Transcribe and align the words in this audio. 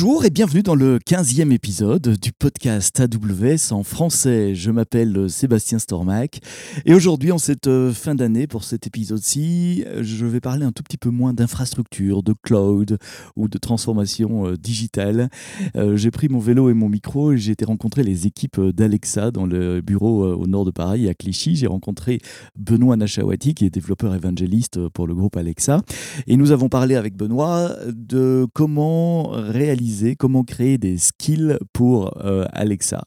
Bonjour 0.00 0.24
et 0.24 0.30
bienvenue 0.30 0.62
dans 0.62 0.76
le 0.76 1.00
15e 1.00 1.50
épisode 1.50 2.16
du 2.20 2.30
podcast 2.30 3.00
AWS 3.00 3.72
en 3.72 3.82
français. 3.82 4.54
Je 4.54 4.70
m'appelle 4.70 5.28
Sébastien 5.28 5.80
Stormac 5.80 6.38
et 6.86 6.94
aujourd'hui, 6.94 7.32
en 7.32 7.38
cette 7.38 7.66
euh, 7.66 7.92
fin 7.92 8.14
d'année, 8.14 8.46
pour 8.46 8.62
cet 8.62 8.86
épisode-ci, 8.86 9.84
je 10.00 10.24
vais 10.24 10.38
parler 10.38 10.64
un 10.64 10.70
tout 10.70 10.84
petit 10.84 10.98
peu 10.98 11.10
moins 11.10 11.34
d'infrastructure, 11.34 12.22
de 12.22 12.32
cloud 12.40 12.98
ou 13.34 13.48
de 13.48 13.58
transformation 13.58 14.46
euh, 14.46 14.56
digitale. 14.56 15.30
Euh, 15.74 15.96
j'ai 15.96 16.12
pris 16.12 16.28
mon 16.28 16.38
vélo 16.38 16.70
et 16.70 16.74
mon 16.74 16.88
micro 16.88 17.32
et 17.32 17.38
j'ai 17.38 17.50
été 17.50 17.64
rencontrer 17.64 18.04
les 18.04 18.28
équipes 18.28 18.60
d'Alexa 18.60 19.32
dans 19.32 19.46
le 19.46 19.80
bureau 19.80 20.24
au 20.32 20.46
nord 20.46 20.64
de 20.64 20.70
Paris, 20.70 21.08
à 21.08 21.14
Clichy. 21.14 21.56
J'ai 21.56 21.66
rencontré 21.66 22.20
Benoît 22.56 22.96
Nachawati 22.96 23.54
qui 23.54 23.64
est 23.64 23.70
développeur 23.70 24.14
évangéliste 24.14 24.86
pour 24.90 25.08
le 25.08 25.16
groupe 25.16 25.36
Alexa 25.36 25.80
et 26.28 26.36
nous 26.36 26.52
avons 26.52 26.68
parlé 26.68 26.94
avec 26.94 27.16
Benoît 27.16 27.72
de 27.88 28.46
comment 28.54 29.30
réaliser, 29.30 29.87
comment 30.18 30.44
créer 30.44 30.78
des 30.78 30.98
skills 30.98 31.58
pour 31.72 32.18
euh, 32.24 32.44
Alexa. 32.52 33.04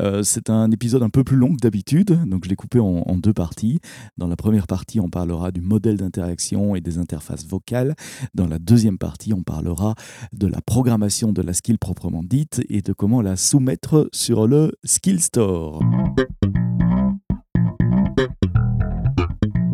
Euh, 0.00 0.22
c'est 0.22 0.50
un 0.50 0.70
épisode 0.70 1.02
un 1.02 1.10
peu 1.10 1.24
plus 1.24 1.36
long 1.36 1.54
que 1.54 1.60
d'habitude, 1.60 2.18
donc 2.26 2.44
je 2.44 2.48
l'ai 2.48 2.56
coupé 2.56 2.78
en, 2.78 3.16
deux 3.16 3.32
parties. 3.32 3.80
Dans 4.16 4.26
la 4.26 4.36
première 4.36 4.66
partie, 4.66 4.98
on 5.00 5.08
parlera 5.08 5.52
du 5.52 5.60
modèle 5.60 5.96
d'interaction 5.96 6.74
et 6.74 6.80
des 6.80 6.98
interfaces 6.98 7.46
vocales. 7.46 7.94
Dans 8.34 8.46
la 8.46 8.58
deuxième 8.58 8.98
partie, 8.98 9.32
on 9.32 9.42
parlera 9.42 9.94
de 10.32 10.46
la 10.46 10.60
programmation 10.60 11.32
de 11.32 11.42
la 11.42 11.52
skill 11.52 11.78
proprement 11.78 12.22
dite 12.22 12.62
et 12.68 12.82
de 12.82 12.92
comment 12.92 13.22
la 13.22 13.36
soumettre 13.36 14.08
sur 14.12 14.46
le 14.46 14.72
Skill 14.84 15.20
Store. 15.20 15.80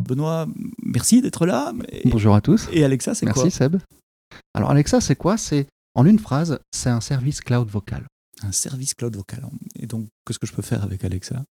Benoît, 0.08 0.46
merci 0.82 1.22
d'être 1.22 1.46
là. 1.46 1.72
Bonjour 2.06 2.34
à 2.34 2.40
tous. 2.40 2.68
Et 2.72 2.84
Alexa, 2.84 3.14
c'est 3.14 3.26
quoi? 3.26 3.42
Merci 3.42 3.56
Seb. 3.56 3.76
Alors 4.54 4.70
Alexa, 4.70 5.00
c'est 5.00 5.16
quoi? 5.16 5.36
C'est 5.36 5.66
en 5.94 6.06
une 6.06 6.18
phrase, 6.18 6.58
c'est 6.72 6.90
un 6.90 7.00
service 7.00 7.40
cloud 7.40 7.68
vocal. 7.68 8.06
Un 8.42 8.52
service 8.52 8.94
cloud 8.94 9.16
vocal. 9.16 9.44
Et 9.78 9.86
donc, 9.86 10.08
qu'est-ce 10.24 10.38
que 10.38 10.46
je 10.46 10.52
peux 10.52 10.62
faire 10.62 10.82
avec 10.82 11.04
Alexa? 11.04 11.42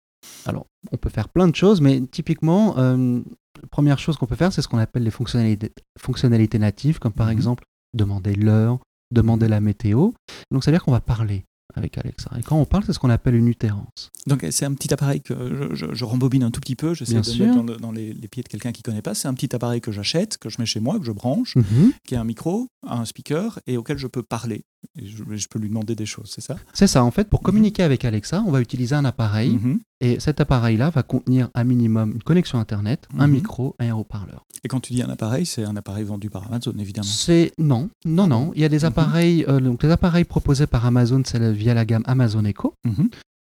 Alors, 0.46 0.68
on 0.92 0.98
peut 0.98 1.10
faire 1.10 1.30
plein 1.30 1.48
de 1.48 1.56
choses, 1.56 1.82
mais 1.82 2.02
typiquement, 2.02 2.78
euh, 2.78 3.22
la 3.62 3.68
première 3.70 4.00
chose 4.00 4.18
qu'on 4.18 4.26
peut 4.26 4.36
faire, 4.36 4.54
c'est 4.54 4.62
ce 4.62 4.68
qu'on 4.68 4.78
appelle 4.78 5.04
les 5.04 5.12
fonctionnalités, 5.12 5.72
fonctionnalités 6.00 6.60
natives, 6.60 7.00
comme 7.00 7.14
par 7.14 7.28
mhm. 7.28 7.34
exemple 7.34 7.64
demander 7.94 8.36
l'heure, 8.36 8.80
demander 9.12 9.48
la 9.48 9.60
météo. 9.60 10.12
Donc, 10.52 10.64
ça 10.64 10.72
veut 10.72 10.78
dire 10.78 10.84
qu'on 10.84 10.92
va 10.92 11.02
parler 11.02 11.46
avec 11.76 11.98
Alexa. 11.98 12.32
Et 12.38 12.44
quand 12.44 12.58
on 12.58 12.66
parle, 12.66 12.84
c'est 12.86 12.94
ce 12.94 13.00
qu'on 13.00 13.10
appelle 13.10 13.36
une 13.36 13.48
utérance. 13.48 14.12
Donc 14.26 14.46
c'est 14.52 14.66
un 14.66 14.74
petit 14.74 14.94
appareil 14.94 15.22
que 15.22 15.72
je, 15.74 16.04
rembobine 16.04 16.44
un 16.44 16.52
tout 16.52 16.62
petit 16.62 16.76
peu, 16.76 16.94
j'essaie 16.94 17.22
de 17.22 17.40
le 17.40 17.46
mettre 17.46 17.80
dans, 17.80 17.92
les, 17.92 18.14
pieds 18.28 18.44
de 18.44 18.48
quelqu'un 18.48 18.72
qui 18.72 18.82
ne 18.82 18.84
connaît 18.84 19.02
pas. 19.02 19.14
C'est 19.14 19.28
un 19.28 19.34
petit 19.34 19.54
appareil 19.56 19.82
que 19.82 19.92
j'achète, 19.92 20.38
que 20.38 20.50
je 20.50 20.58
mets 20.60 20.66
chez 20.66 20.80
moi, 20.80 21.00
que 21.00 21.06
je 21.06 21.12
branche, 21.12 21.56
mhm. 21.56 21.94
qui 22.06 22.16
a 22.16 22.22
un 22.22 22.24
micro, 22.24 22.68
un 22.84 23.06
speaker 23.06 23.60
et 23.68 23.78
auquel 23.78 23.98
je 23.98 24.08
peux 24.08 24.24
parler. 24.24 24.66
Et 25.00 25.06
je, 25.06 25.48
peux 25.48 25.60
lui 25.60 25.70
demander 25.70 25.96
des 25.96 26.06
choses, 26.06 26.32
c'est 26.34 26.42
ça? 26.42 26.56
C'est 26.74 26.88
ça, 26.88 27.04
en 27.04 27.12
fait, 27.12 27.30
pour 27.30 27.42
mhm. 27.42 27.46
communiquer 27.46 27.84
avec 27.84 28.06
Alexa, 28.06 28.44
on 28.46 28.52
va 28.52 28.62
utiliser 28.62 28.96
un 28.96 29.06
appareil. 29.06 29.52
Mhm. 29.52 29.80
Et 30.02 30.20
cet 30.20 30.40
appareil-là 30.40 30.90
va 30.92 31.04
contenir 31.04 31.50
un 31.56 31.64
minimum 31.64 32.12
une 32.14 32.24
connexion 32.24 32.60
Internet, 32.60 33.08
un 33.18 33.28
micro 33.28 33.76
et 33.80 33.88
un 33.88 33.96
haut-parleur. 33.96 34.46
Et 34.64 34.68
quand 34.68 34.80
tu 34.80 34.94
dis 34.94 35.02
un 35.02 35.10
appareil, 35.10 35.46
c'est 35.46 35.64
un 35.64 35.76
appareil 35.76 36.04
vendu 36.04 36.30
par 36.30 36.46
Amazon, 36.48 36.74
évidemment 36.78 37.08
C'est 37.08 37.52
non, 37.58 37.90
non, 38.06 38.28
non. 38.28 38.52
Il 38.56 38.62
y 38.62 38.66
a 38.66 38.70
des 38.70 38.86
appareils, 38.86 39.44
euh, 39.48 39.60
donc 39.60 39.82
les 39.84 39.90
appareils 39.90 40.26
proposés 40.26 40.68
par 40.68 40.86
Amazon, 40.86 41.24
c'est 41.26 41.52
via 41.52 41.74
la 41.74 41.86
gamme 41.86 42.04
Amazon 42.06 42.46
Echo. 42.46 42.74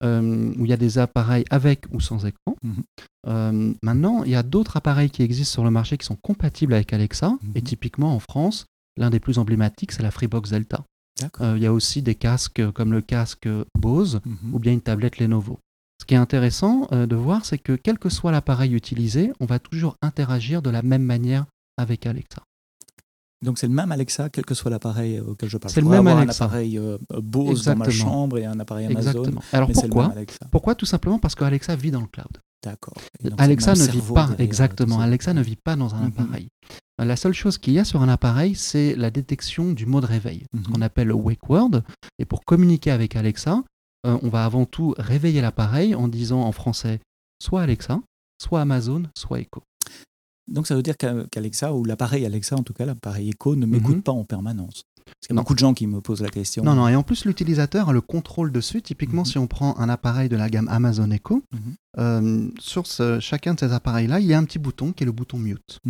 Euh, 0.05 0.53
où 0.57 0.65
il 0.65 0.71
y 0.71 0.73
a 0.73 0.77
des 0.77 0.99
appareils 0.99 1.45
avec 1.51 1.87
ou 1.91 2.01
sans 2.01 2.25
écran. 2.25 2.55
Mhm. 2.63 2.83
Euh, 3.27 3.75
maintenant, 3.83 4.23
il 4.23 4.31
y 4.31 4.37
a 4.37 4.45
d'autres 4.45 4.77
appareils 4.77 5.11
qui 5.11 5.23
existent 5.23 5.55
sur 5.55 5.65
le 5.65 5.73
marché 5.73 5.99
qui 5.99 6.07
sont 6.07 6.15
compatibles 6.15 6.73
avec 6.73 6.93
Alexa. 6.93 7.31
Mhm. 7.31 7.53
Et 7.57 7.63
typiquement 7.63 8.15
en 8.15 8.21
France, 8.21 8.67
l'un 8.97 9.11
des 9.11 9.19
plus 9.19 9.39
emblématiques, 9.39 9.91
c'est 9.91 10.05
la 10.05 10.13
Freebox 10.13 10.51
Delta. 10.51 10.85
Euh, 11.41 11.55
il 11.57 11.63
y 11.63 11.67
a 11.67 11.73
aussi 11.73 12.03
des 12.03 12.15
casques 12.15 12.71
comme 12.73 12.93
le 12.93 13.01
casque 13.01 13.49
Bose 13.79 14.21
mhm. 14.25 14.55
ou 14.55 14.59
bien 14.59 14.73
une 14.73 14.81
tablette 14.81 15.19
Lenovo. 15.19 15.59
Ce 16.01 16.07
qui 16.07 16.15
est 16.15 16.19
intéressant 16.19 16.89
de 16.93 17.17
voir, 17.17 17.45
c'est 17.45 17.59
que 17.59 17.73
quel 17.73 17.99
que 17.99 18.09
soit 18.09 18.31
l'appareil 18.31 18.73
utilisé, 18.73 19.33
on 19.41 19.47
va 19.47 19.59
toujours 19.59 19.97
interagir 20.01 20.63
de 20.63 20.71
la 20.71 20.83
même 20.83 21.03
manière 21.03 21.45
avec 21.77 22.07
Alexa. 22.07 22.43
Donc 23.43 23.59
c'est 23.59 23.69
le 23.69 23.73
même 23.73 23.93
Alexa, 23.93 24.29
quel 24.31 24.45
que 24.45 24.55
soit 24.55 24.71
l'appareil 24.71 25.21
auquel 25.21 25.49
je 25.49 25.59
parle. 25.59 25.73
C'est 25.73 25.81
le 25.81 25.89
même 25.89 26.07
Alexa. 26.07 26.45
un 26.45 26.47
appareil 26.47 26.79
euh, 26.79 26.99
Bose 27.11 27.65
dans 27.65 27.77
ma 27.77 27.89
chambre 27.89 28.39
et 28.39 28.45
un 28.45 28.59
appareil 28.59 28.87
Amazon. 28.87 29.11
Exactement. 29.11 29.43
Alors 29.53 29.71
pourquoi 29.71 30.15
Pourquoi? 30.51 30.75
Tout 30.75 30.87
simplement 30.87 31.19
parce 31.19 31.35
que 31.35 31.45
Alexa 31.45 31.77
vit 31.77 31.93
dans 31.93 32.01
le 32.01 32.09
cloud. 32.09 32.39
D'accord. 32.65 32.95
Alexa 33.39 33.75
ne 33.75 33.85
vit 33.85 34.03
pas, 34.13 34.31
exactement. 34.39 34.99
Alexa 35.01 35.33
ne 35.33 35.43
vit 35.43 35.57
pas 35.57 35.77
dans 35.77 35.95
un 35.95 36.01
mhm. 36.01 36.07
appareil. 36.09 36.49
La 36.99 37.15
seule 37.15 37.33
chose 37.33 37.59
qu'il 37.59 37.75
y 37.75 37.79
a 37.79 37.85
sur 37.85 38.03
un 38.03 38.09
appareil, 38.09 38.57
c'est 38.57 38.97
la 38.97 39.11
détection 39.11 39.73
du 39.73 39.87
mode 39.87 40.05
réveil, 40.05 40.45
ce 40.53 40.59
mhm. 40.59 40.67
qu'on 40.67 40.81
appelle 40.83 41.09
le 41.09 41.15
wake 41.15 41.49
word. 41.49 41.83
Et 42.19 42.25
pour 42.25 42.45
communiquer 42.45 42.91
avec 42.91 43.15
Alexa, 43.15 43.63
euh, 44.07 44.19
on 44.23 44.29
va 44.29 44.45
avant 44.45 44.67
tout 44.67 44.95
réveiller 44.99 45.41
l'appareil 45.41 45.95
en 45.95 46.09
disant 46.09 46.43
en 46.43 46.53
français 46.53 47.01
soit 47.41 47.63
Alexa, 47.63 48.01
soit 48.43 48.61
Amazon, 48.61 49.05
soit 49.17 49.41
Echo. 49.41 49.63
Donc 50.49 50.67
ça 50.67 50.75
veut 50.75 50.83
dire 50.83 50.97
qu'Alexa, 50.97 51.73
ou 51.73 51.85
l'appareil 51.85 52.27
Alexa 52.27 52.57
en 52.57 52.63
tout 52.63 52.73
cas, 52.73 52.85
l'appareil 52.85 53.29
Echo, 53.31 53.55
ne 53.55 53.67
m'écoute 53.67 53.97
mhm. 53.97 54.03
pas 54.03 54.13
en 54.13 54.25
permanence. 54.25 54.83
Parce 55.09 55.27
qu'il 55.27 55.37
y 55.37 55.39
a 55.39 55.43
beaucoup 55.43 55.55
de 55.55 55.59
gens 55.59 55.75
qui 55.75 55.87
me 55.87 56.01
posent 56.01 56.23
la 56.23 56.29
question. 56.29 56.63
Non, 56.63 56.75
non, 56.75 56.89
et 56.89 56.97
en 56.97 57.03
plus 57.03 57.25
l'utilisateur 57.25 57.89
a 57.89 57.93
le 57.93 58.01
contrôle 58.01 58.53
dessus. 58.53 58.83
Typiquement, 58.83 59.23
mhm. 59.23 59.27
si 59.27 59.39
on 59.39 59.47
prend 59.47 59.77
un 59.79 59.89
appareil 59.89 60.29
de 60.29 60.37
la 60.37 60.49
gamme 60.49 60.69
Amazon 60.69 61.11
Echo, 61.11 61.43
mhm. 61.53 61.75
euh, 61.99 62.49
sur 62.59 62.85
chacun 63.21 63.55
de 63.55 63.61
ces 63.61 63.73
appareils-là, 63.73 64.21
il 64.21 64.27
y 64.27 64.35
a 64.35 64.39
un 64.39 64.45
petit 64.45 64.59
bouton 64.59 64.93
qui 64.93 65.05
est 65.05 65.07
le 65.07 65.13
bouton 65.13 65.39
mute. 65.39 65.81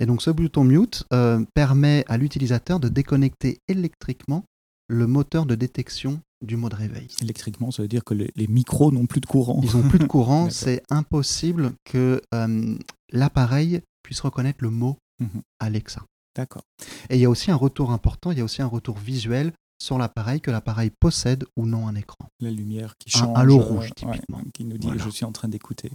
Et 0.00 0.06
donc 0.06 0.22
ce 0.22 0.30
bouton 0.30 0.64
mute 0.64 1.04
euh, 1.12 1.44
permet 1.54 2.04
à 2.08 2.16
l'utilisateur 2.16 2.80
de 2.80 2.88
déconnecter 2.88 3.58
électriquement 3.68 4.44
le 4.88 5.06
moteur 5.06 5.46
de 5.46 5.54
détection 5.54 6.20
du 6.42 6.56
mode 6.56 6.74
réveil. 6.74 7.08
Électriquement, 7.22 7.70
ça 7.70 7.82
veut 7.82 7.88
dire 7.88 8.04
que 8.04 8.14
les, 8.14 8.46
micros 8.48 8.92
n'ont 8.92 9.06
plus 9.06 9.20
de 9.20 9.26
courant. 9.26 9.60
Ils 9.62 9.76
n'ont 9.76 9.88
plus 9.88 9.98
de 9.98 10.04
courant. 10.04 10.48
c'est 10.50 10.82
impossible 10.90 11.72
que 11.84 12.20
euh, 12.34 12.76
l'appareil 13.10 13.80
puisse 14.02 14.20
reconnaître 14.20 14.58
le 14.62 14.70
mot 14.70 14.98
mhm. 15.20 15.42
Alexa. 15.58 16.04
D'accord. 16.34 16.62
Et 17.10 17.16
il 17.16 17.20
y 17.20 17.24
a 17.24 17.30
aussi 17.30 17.50
un 17.50 17.56
retour 17.56 17.92
important, 17.92 18.32
il 18.32 18.38
y 18.38 18.40
a 18.40 18.44
aussi 18.44 18.62
un 18.62 18.66
retour 18.66 18.98
visuel 18.98 19.52
sur 19.82 19.98
l'appareil 19.98 20.40
que 20.40 20.50
l'appareil 20.50 20.90
possède 20.90 21.44
ou 21.56 21.66
non 21.66 21.86
un 21.86 21.94
écran. 21.94 22.28
La 22.40 22.50
lumière 22.50 22.94
qui 22.98 23.10
change. 23.10 23.36
Un 23.36 23.40
halo 23.40 23.58
rouge, 23.58 23.90
typiquement. 23.94 24.40
qui 24.52 24.64
nous 24.64 24.78
dit 24.78 24.88
je 24.96 25.08
suis 25.10 25.24
en 25.24 25.32
train 25.32 25.48
d'écouter. 25.48 25.90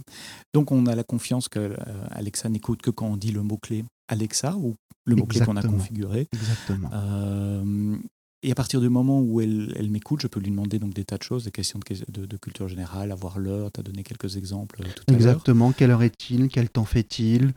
Donc 0.54 0.70
on 0.70 0.86
a 0.86 0.94
la 0.94 1.04
confiance 1.04 1.48
que 1.48 1.58
euh, 1.58 1.76
Alexa 2.10 2.48
n'écoute 2.48 2.82
que 2.82 2.90
quand 2.90 3.06
on 3.06 3.16
dit 3.16 3.32
le 3.32 3.42
mot-clé 3.42 3.84
Alexa 4.08 4.56
ou 4.56 4.74
le 5.06 5.16
mot-clé 5.16 5.40
qu'on 5.40 5.56
a 5.56 5.62
configuré. 5.62 6.28
Exactement. 6.32 6.90
Euh, 6.92 7.96
et 8.42 8.52
à 8.52 8.54
partir 8.54 8.80
du 8.80 8.88
moment 8.88 9.20
où 9.20 9.40
elle, 9.40 9.90
m'écoute, 9.90 10.22
je 10.22 10.26
peux 10.26 10.40
lui 10.40 10.50
demander 10.50 10.78
donc 10.78 10.94
des 10.94 11.04
tas 11.04 11.18
de 11.18 11.22
choses, 11.22 11.44
des 11.44 11.50
questions 11.50 11.78
de, 11.78 12.36
culture 12.38 12.68
générale, 12.68 13.12
avoir 13.12 13.38
l'heure, 13.38 13.70
tu 13.70 13.80
as 13.80 13.82
donné 13.82 14.02
quelques 14.02 14.36
exemples 14.36 14.78
tout 14.78 15.04
à 15.08 15.12
l'heure. 15.12 15.20
Exactement, 15.20 15.72
quelle 15.72 15.90
heure 15.90 16.02
est-il, 16.02 16.48
quel 16.48 16.70
temps 16.70 16.86
fait-il, 16.86 17.44
euh, 17.46 17.52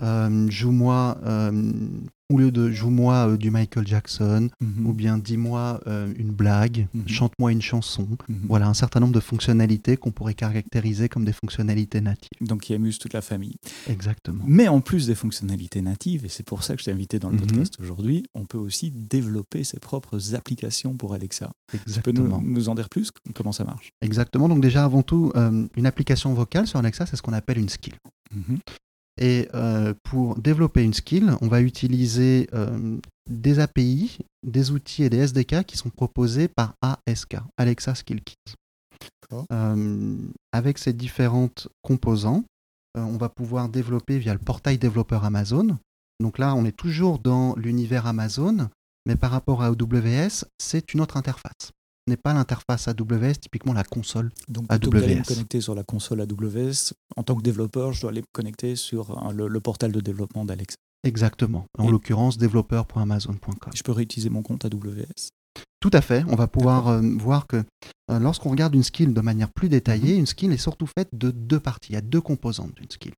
joue-moi 0.00 1.18
euh, 1.24 1.72
au 2.32 2.38
lieu 2.38 2.50
de 2.50 2.70
joue-moi 2.70 3.28
euh, 3.28 3.36
du 3.36 3.50
Michael 3.50 3.86
Jackson, 3.86 4.48
mhm. 4.60 4.86
ou 4.86 4.92
bien 4.92 5.18
dis-moi 5.18 5.80
une 5.86 6.32
blague, 6.32 6.88
mhm. 6.94 7.06
chante-moi 7.06 7.52
une 7.52 7.62
chanson. 7.62 8.08
Mhm. 8.28 8.38
Voilà 8.48 8.66
un 8.66 8.74
certain 8.74 9.00
nombre 9.00 9.12
de 9.12 9.20
fonctionnalités 9.20 9.96
qu'on 9.96 10.10
pourrait 10.10 10.34
caractériser 10.34 11.08
comme 11.08 11.24
des 11.24 11.32
fonctionnalités 11.32 12.00
natives. 12.00 12.30
Donc 12.40 12.62
qui 12.62 12.74
amusent 12.74 12.98
toute 12.98 13.12
la 13.12 13.22
famille. 13.22 13.54
Exactement. 13.88 14.44
Mais 14.46 14.68
en 14.68 14.80
plus 14.80 15.06
des 15.06 15.14
fonctionnalités 15.14 15.82
natives, 15.82 16.24
et 16.24 16.28
c'est 16.28 16.46
pour 16.46 16.64
ça 16.64 16.74
que 16.74 16.80
je 16.80 16.86
t'ai 16.86 16.92
invité 16.92 17.18
dans 17.18 17.30
le 17.30 17.36
podcast 17.36 17.76
aujourd'hui, 17.80 18.24
on 18.34 18.46
peut 18.46 18.58
aussi 18.58 18.90
développer 18.90 19.64
ses 19.64 19.78
propres 19.78 20.34
applications 20.34 20.94
pour 20.94 21.14
Alexa. 21.14 21.52
Exactement. 21.72 22.38
Tu 22.38 22.44
peux 22.44 22.50
nous, 22.50 22.68
en 22.68 22.74
dire 22.74 22.88
plus? 22.88 23.10
Comment 23.34 23.52
ça 23.52 23.64
marche? 23.64 23.92
Exactement. 24.00 24.48
Donc 24.48 24.60
déjà 24.60 24.84
avant 24.84 25.02
tout, 25.02 25.32
une 25.76 25.86
application 25.86 26.32
vocale 26.34 26.66
sur 26.66 26.78
Alexa, 26.78 27.06
c'est 27.06 27.16
ce 27.16 27.22
qu'on 27.22 27.32
appelle 27.32 27.58
une 27.58 27.68
skill. 27.68 27.94
Et 29.20 29.48
euh, 29.54 29.94
pour 30.02 30.36
développer 30.36 30.82
une 30.82 30.94
skill, 30.94 31.34
on 31.40 31.48
va 31.48 31.60
utiliser 31.60 32.48
euh, 32.52 32.98
des 33.30 33.60
API, 33.60 34.18
des 34.42 34.72
outils 34.72 35.04
et 35.04 35.10
des 35.10 35.18
SDK 35.18 35.64
qui 35.64 35.76
sont 35.76 35.90
proposés 35.90 36.48
par 36.48 36.74
ASK, 36.82 37.36
Alexa 37.56 37.94
Skill 37.94 38.22
Kit. 38.22 38.36
Euh, 39.52 40.16
avec 40.52 40.78
ces 40.78 40.92
différentes 40.92 41.68
composants, 41.82 42.44
on 42.96 43.16
va 43.16 43.28
pouvoir 43.28 43.68
développer 43.68 44.18
via 44.18 44.32
le 44.32 44.38
portail 44.38 44.78
développeur 44.78 45.24
Amazon. 45.24 45.76
Donc 46.20 46.38
là, 46.38 46.54
on 46.54 46.64
est 46.64 46.76
toujours 46.76 47.18
dans 47.18 47.56
l'univers 47.56 48.06
Amazon, 48.06 48.68
mais 49.06 49.16
par 49.16 49.32
rapport 49.32 49.62
à 49.62 49.66
AWS, 49.66 50.44
c'est 50.58 50.94
une 50.94 51.00
autre 51.00 51.16
interface 51.16 51.72
n'est 52.06 52.16
pas 52.16 52.34
l'interface 52.34 52.88
AWS, 52.88 53.34
typiquement 53.40 53.72
la 53.72 53.84
console 53.84 54.30
Donc, 54.48 54.66
AWS. 54.68 54.78
Donc, 54.80 54.94
me 54.94 55.24
connecter 55.24 55.60
sur 55.60 55.74
la 55.74 55.82
console 55.82 56.20
AWS, 56.20 56.92
en 57.16 57.22
tant 57.22 57.34
que 57.34 57.42
développeur, 57.42 57.92
je 57.92 58.00
dois 58.02 58.10
aller 58.10 58.20
me 58.20 58.26
connecter 58.32 58.76
sur 58.76 59.32
le, 59.32 59.60
portail 59.60 59.92
de 59.92 60.00
développement 60.00 60.44
d'Alexa. 60.44 60.76
Exactement. 61.04 61.66
En 61.78 61.90
l'occurrence, 61.90 62.38
développeur.amazon.com. 62.38 63.72
Je 63.74 63.82
peux 63.82 63.92
réutiliser 63.92 64.30
mon 64.30 64.42
compte 64.42 64.64
AWS 64.64 65.30
tout 65.84 65.90
à 65.92 66.00
fait. 66.00 66.24
On 66.30 66.34
va 66.34 66.46
pouvoir 66.46 66.88
euh, 66.88 67.02
voir 67.18 67.46
que 67.46 67.62
euh, 68.10 68.18
lorsqu'on 68.18 68.48
regarde 68.48 68.74
une 68.74 68.82
skill 68.82 69.12
de 69.12 69.20
manière 69.20 69.50
plus 69.50 69.68
détaillée, 69.68 70.14
mhm. 70.14 70.20
une 70.20 70.26
skill 70.26 70.50
est 70.50 70.56
surtout 70.56 70.86
faite 70.86 71.10
de 71.12 71.30
deux 71.30 71.60
parties. 71.60 71.90
Il 71.90 71.94
y 71.94 71.98
a 71.98 72.00
deux 72.00 72.22
composantes 72.22 72.74
d'une 72.74 72.90
skill. 72.90 73.12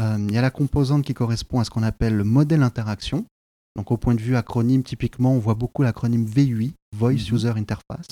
Euh, 0.00 0.16
il 0.18 0.34
y 0.34 0.36
a 0.36 0.42
la 0.42 0.50
composante 0.50 1.04
qui 1.04 1.14
correspond 1.14 1.60
à 1.60 1.64
ce 1.64 1.70
qu'on 1.70 1.84
appelle 1.84 2.16
le 2.16 2.24
modèle 2.24 2.64
interaction. 2.64 3.26
Donc 3.76 3.90
au 3.90 3.96
point 3.96 4.14
de 4.14 4.20
vue 4.20 4.36
acronyme, 4.36 4.82
typiquement, 4.82 5.32
on 5.32 5.38
voit 5.38 5.54
beaucoup 5.54 5.82
l'acronyme 5.82 6.24
VUI, 6.24 6.74
Voice 6.96 7.12
mhm. 7.12 7.34
User 7.34 7.52
Interface. 7.56 8.06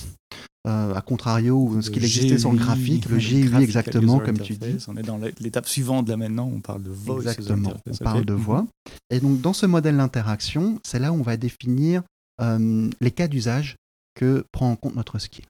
Euh, 0.68 0.94
à 0.94 1.00
contrario, 1.00 1.80
ce 1.80 1.90
qu'il 1.90 2.04
existait 2.04 2.38
sur 2.38 2.52
le 2.52 2.58
graphique, 2.58 3.08
le 3.08 3.18
GUI 3.18 3.62
exactement, 3.62 4.20
comme 4.20 4.38
tu 4.38 4.54
dis. 4.54 4.76
On 4.86 4.96
est 4.96 5.02
dans 5.02 5.18
l'étape 5.40 5.66
suivante 5.66 6.08
là 6.08 6.16
maintenant, 6.16 6.50
on 6.54 6.60
parle 6.60 6.84
de 6.84 6.90
voice. 6.90 7.22
Exactement, 7.22 7.74
on 7.90 7.96
parle 7.96 8.24
de 8.24 8.32
voix. 8.32 8.66
Et 9.10 9.18
donc 9.18 9.40
dans 9.40 9.52
ce 9.52 9.66
modèle 9.66 9.96
d'interaction, 9.96 10.78
c'est 10.84 11.00
là 11.00 11.12
où 11.12 11.16
on 11.16 11.22
va 11.22 11.36
définir 11.36 12.02
euh, 12.40 12.88
les 13.00 13.10
cas 13.10 13.26
d'usage 13.26 13.76
que 14.14 14.44
prend 14.52 14.70
en 14.70 14.76
compte 14.76 14.94
notre 14.94 15.18
skill. 15.18 15.44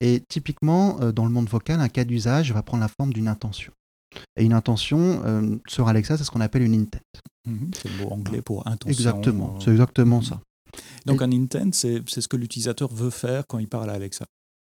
Et 0.00 0.22
typiquement, 0.28 1.00
euh, 1.00 1.10
dans 1.10 1.24
le 1.24 1.30
monde 1.30 1.48
vocal, 1.48 1.80
un 1.80 1.88
cas 1.88 2.04
d'usage 2.04 2.52
va 2.52 2.62
prendre 2.62 2.82
la 2.82 2.88
forme 2.88 3.12
d'une 3.12 3.28
intention. 3.28 3.72
Et 4.36 4.44
une 4.44 4.52
intention, 4.52 5.60
sur 5.68 5.88
Alexa, 5.88 6.16
c'est 6.16 6.24
ce 6.24 6.30
qu'on 6.30 6.40
appelle 6.40 6.62
une 6.62 6.74
intent. 6.74 7.00
Mhm. 7.46 7.70
c'est 7.80 7.88
le 7.88 8.04
mot 8.04 8.10
anglais 8.12 8.42
pour 8.42 8.66
intention. 8.66 8.90
Exactement, 8.90 9.60
c'est 9.60 9.70
exactement 9.70 10.20
ça. 10.20 10.40
Donc 11.06 11.22
un 11.22 11.30
intent, 11.32 11.70
c'est 11.72 12.02
ce 12.08 12.28
que 12.28 12.36
l'utilisateur 12.36 12.92
veut 12.92 13.10
faire 13.10 13.46
quand 13.46 13.58
il 13.58 13.68
parle 13.68 13.90
à 13.90 13.94
Alexa. 13.94 14.26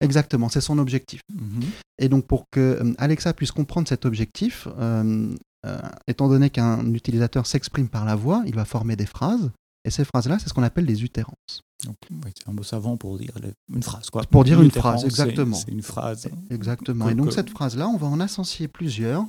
Exactement, 0.01 0.49
c'est 0.49 0.61
son 0.61 0.79
objectif. 0.79 1.21
Mhm. 1.33 1.63
Et 1.99 2.09
donc 2.09 2.27
pour 2.27 2.45
que 2.51 2.61
euh, 2.61 2.95
Alexa 2.99 3.33
puisse 3.33 3.53
comprendre 3.53 3.89
cet 3.89 4.05
objectif, 4.05 4.69
euh, 4.79 5.35
euh, 5.65 5.81
étant 6.07 6.29
donné 6.29 6.51
qu'un 6.51 6.93
utilisateur 6.93 7.47
s'exprime 7.47 7.89
par 7.89 8.05
la 8.05 8.15
voix, 8.15 8.43
il 8.47 8.55
va 8.55 8.65
former 8.65 8.97
des 8.97 9.07
phrases. 9.07 9.51
Et 9.87 9.91
ces 9.91 10.05
phrases-là, 10.05 10.39
c'est 10.39 10.49
ce 10.49 10.55
qu'on 10.55 10.63
appelle 10.63 10.85
des 10.85 11.05
utérances. 11.05 11.63
c'est 11.83 12.49
un 12.49 12.53
mot 12.53 12.63
savant 12.63 12.97
pour 12.97 13.19
dire 13.19 13.33
une 13.73 13.83
phrase. 13.83 14.11
Quoi. 14.11 14.23
Pour 14.25 14.45
dire 14.45 14.61
une, 14.61 14.71
phrase, 14.71 15.05
exactement. 15.05 15.57
C'est 15.57 15.71
une 15.71 15.83
phrase. 15.83 16.29
Exactement. 16.51 17.09
Et 17.09 17.15
donc 17.15 17.33
cette 17.33 17.51
phrase-là, 17.51 17.89
on 17.89 17.97
va 17.97 18.09
en 18.09 18.21
associer 18.21 18.69
plusieurs 18.69 19.25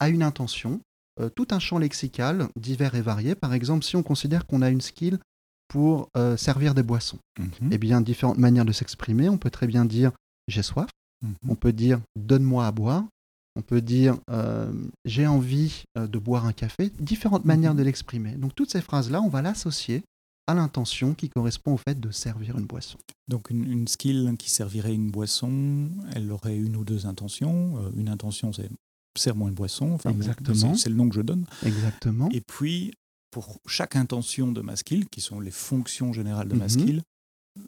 à 0.00 0.08
une 0.08 0.22
intention, 0.22 0.80
tout 1.34 1.48
un 1.50 1.58
champ 1.58 1.78
lexical 1.78 2.48
divers 2.56 2.94
et 2.94 3.02
varié. 3.02 3.34
Par 3.34 3.54
exemple, 3.54 3.84
si 3.84 3.96
on 3.96 4.02
considère 4.02 4.46
qu'on 4.46 4.62
a 4.62 4.68
une 4.68 4.80
skill 4.80 5.18
pour 5.68 6.08
euh, 6.16 6.36
servir 6.36 6.74
des 6.74 6.82
boissons. 6.82 7.18
Mhm. 7.38 7.70
Eh 7.72 7.78
bien, 7.78 8.00
différentes 8.00 8.38
manières 8.38 8.64
de 8.64 8.72
s'exprimer. 8.72 9.28
On 9.28 9.38
peut 9.38 9.50
très 9.50 9.66
bien 9.66 9.84
dire 9.84 10.12
j'ai 10.48 10.62
soif. 10.62 10.88
Mhm. 11.22 11.34
On 11.48 11.54
peut 11.54 11.72
dire 11.72 12.00
donne-moi 12.16 12.66
à 12.66 12.72
boire. 12.72 13.04
On 13.56 13.62
peut 13.62 13.80
dire 13.80 14.16
euh, 14.30 14.72
j'ai 15.04 15.26
envie 15.26 15.84
euh, 15.96 16.06
de 16.06 16.18
boire 16.18 16.46
un 16.46 16.52
café. 16.52 16.90
Différentes 17.00 17.44
manières 17.44 17.72
mhm. 17.72 17.78
de 17.78 17.82
l'exprimer. 17.84 18.32
Donc 18.32 18.54
toutes 18.54 18.70
ces 18.70 18.80
phrases-là, 18.80 19.20
on 19.22 19.28
va 19.28 19.42
l'associer 19.42 20.02
à 20.46 20.54
l'intention 20.54 21.14
qui 21.14 21.30
correspond 21.30 21.74
au 21.74 21.76
fait 21.78 21.98
de 21.98 22.10
servir 22.10 22.58
une 22.58 22.66
boisson. 22.66 22.98
Donc 23.28 23.48
une, 23.50 23.88
skill 23.88 24.34
qui 24.38 24.50
servirait 24.50 24.94
une 24.94 25.10
boisson, 25.10 25.88
elle 26.14 26.30
aurait 26.30 26.56
une 26.56 26.76
ou 26.76 26.84
deux 26.84 27.06
intentions. 27.06 27.90
une 27.96 28.10
intention, 28.10 28.52
c'est 28.52 28.68
sers-moi 29.16 29.48
une 29.48 29.54
boisson. 29.54 29.96
Exactement. 30.04 30.74
C'est 30.74 30.90
le 30.90 30.96
nom 30.96 31.08
que 31.08 31.14
je 31.14 31.22
donne. 31.22 31.46
Exactement. 31.64 32.28
Et 32.30 32.42
puis 32.42 32.92
pour 33.30 33.58
chaque 33.66 33.96
intention 33.96 34.52
de 34.52 34.60
ma 34.60 34.76
skill, 34.76 35.08
qui 35.08 35.20
sont 35.20 35.40
les 35.40 35.50
fonctions 35.50 36.12
générales 36.12 36.46
de 36.46 36.54
ma 36.54 36.64
mhm. 36.64 36.70
skill, 36.70 37.02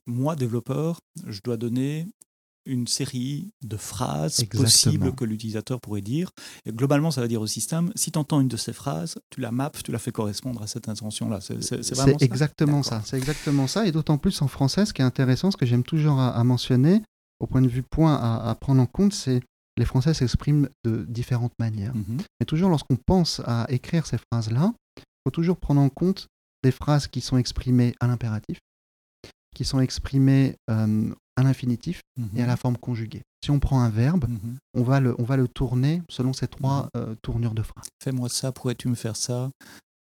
moi, 0.06 0.36
développeur, 0.36 1.00
je 1.26 1.40
dois 1.42 1.56
donner 1.56 2.06
une 2.66 2.86
série 2.86 3.52
de 3.62 3.76
phrases 3.76 4.44
possibles 4.44 5.14
que 5.14 5.24
l'utilisateur 5.24 5.80
pourrait 5.80 6.02
dire. 6.02 6.30
Et 6.64 6.72
globalement, 6.72 7.10
ça 7.10 7.20
va 7.20 7.28
dire 7.28 7.40
au 7.40 7.46
système, 7.46 7.90
si 7.94 8.10
tu 8.10 8.18
entends 8.18 8.40
une 8.40 8.48
de 8.48 8.56
ces 8.56 8.72
phrases, 8.72 9.16
tu 9.30 9.40
la 9.40 9.52
maps, 9.52 9.70
tu 9.84 9.92
la 9.92 9.98
fais 9.98 10.12
correspondre 10.12 10.62
à 10.62 10.66
cette 10.66 10.88
intention-là. 10.88 11.40
C'est 11.40 12.22
exactement 12.22 12.82
ça. 12.82 13.02
C'est 13.04 13.16
exactement 13.16 13.66
ça. 13.66 13.86
Et 13.86 13.92
d'autant 13.92 14.18
plus 14.18 14.42
en 14.42 14.48
français, 14.48 14.86
ce 14.86 14.92
qui 14.92 15.02
est 15.02 15.04
intéressant, 15.04 15.50
ce 15.50 15.56
que 15.56 15.66
j'aime 15.66 15.84
toujours 15.84 16.20
à, 16.20 16.44
mentionner, 16.44 17.02
au 17.40 17.46
point 17.46 17.62
de 17.62 17.68
vue 17.68 17.82
point 17.82 18.14
à, 18.14 18.54
prendre 18.54 18.82
en 18.82 18.86
compte, 18.86 19.12
c'est 19.12 19.40
les 19.78 19.84
Français 19.84 20.14
s'expriment 20.14 20.68
de 20.84 21.04
différentes 21.06 21.52
manières. 21.58 21.94
Mhm. 21.94 22.18
Mais 22.40 22.46
toujours 22.46 22.70
lorsqu'on 22.70 22.96
pense 22.96 23.42
à 23.44 23.66
écrire 23.68 24.06
ces 24.06 24.16
phrases-là, 24.16 24.72
faut 25.26 25.30
toujours 25.30 25.58
prendre 25.58 25.80
en 25.80 25.90
compte 25.90 26.28
des 26.62 26.70
phrases 26.70 27.06
qui 27.06 27.20
sont 27.20 27.36
exprimées 27.36 27.94
à 28.00 28.06
l'impératif, 28.06 28.58
qui 29.56 29.64
sont 29.64 29.80
exprimées 29.80 30.54
euh, 30.70 31.10
à 31.36 31.42
l'infinitif 31.42 32.02
et 32.36 32.40
à 32.40 32.42
mhm. 32.42 32.46
la 32.46 32.56
forme 32.58 32.76
conjuguée. 32.76 33.22
Si 33.42 33.50
on 33.50 33.58
prend 33.58 33.80
un 33.80 33.88
verbe, 33.88 34.28
mhm. 34.28 34.58
on, 34.74 34.82
va 34.82 35.00
le, 35.00 35.14
on 35.18 35.24
va 35.24 35.38
le 35.38 35.48
tourner 35.48 36.02
selon 36.10 36.34
ces 36.34 36.46
trois 36.46 36.82
mhm. 36.82 36.90
euh, 36.96 37.14
tournures 37.22 37.54
de 37.54 37.62
phrases. 37.62 37.88
Fais-moi 38.04 38.28
ça, 38.28 38.52
pourrais-tu 38.52 38.88
me 38.88 38.94
faire 38.94 39.16
ça? 39.16 39.50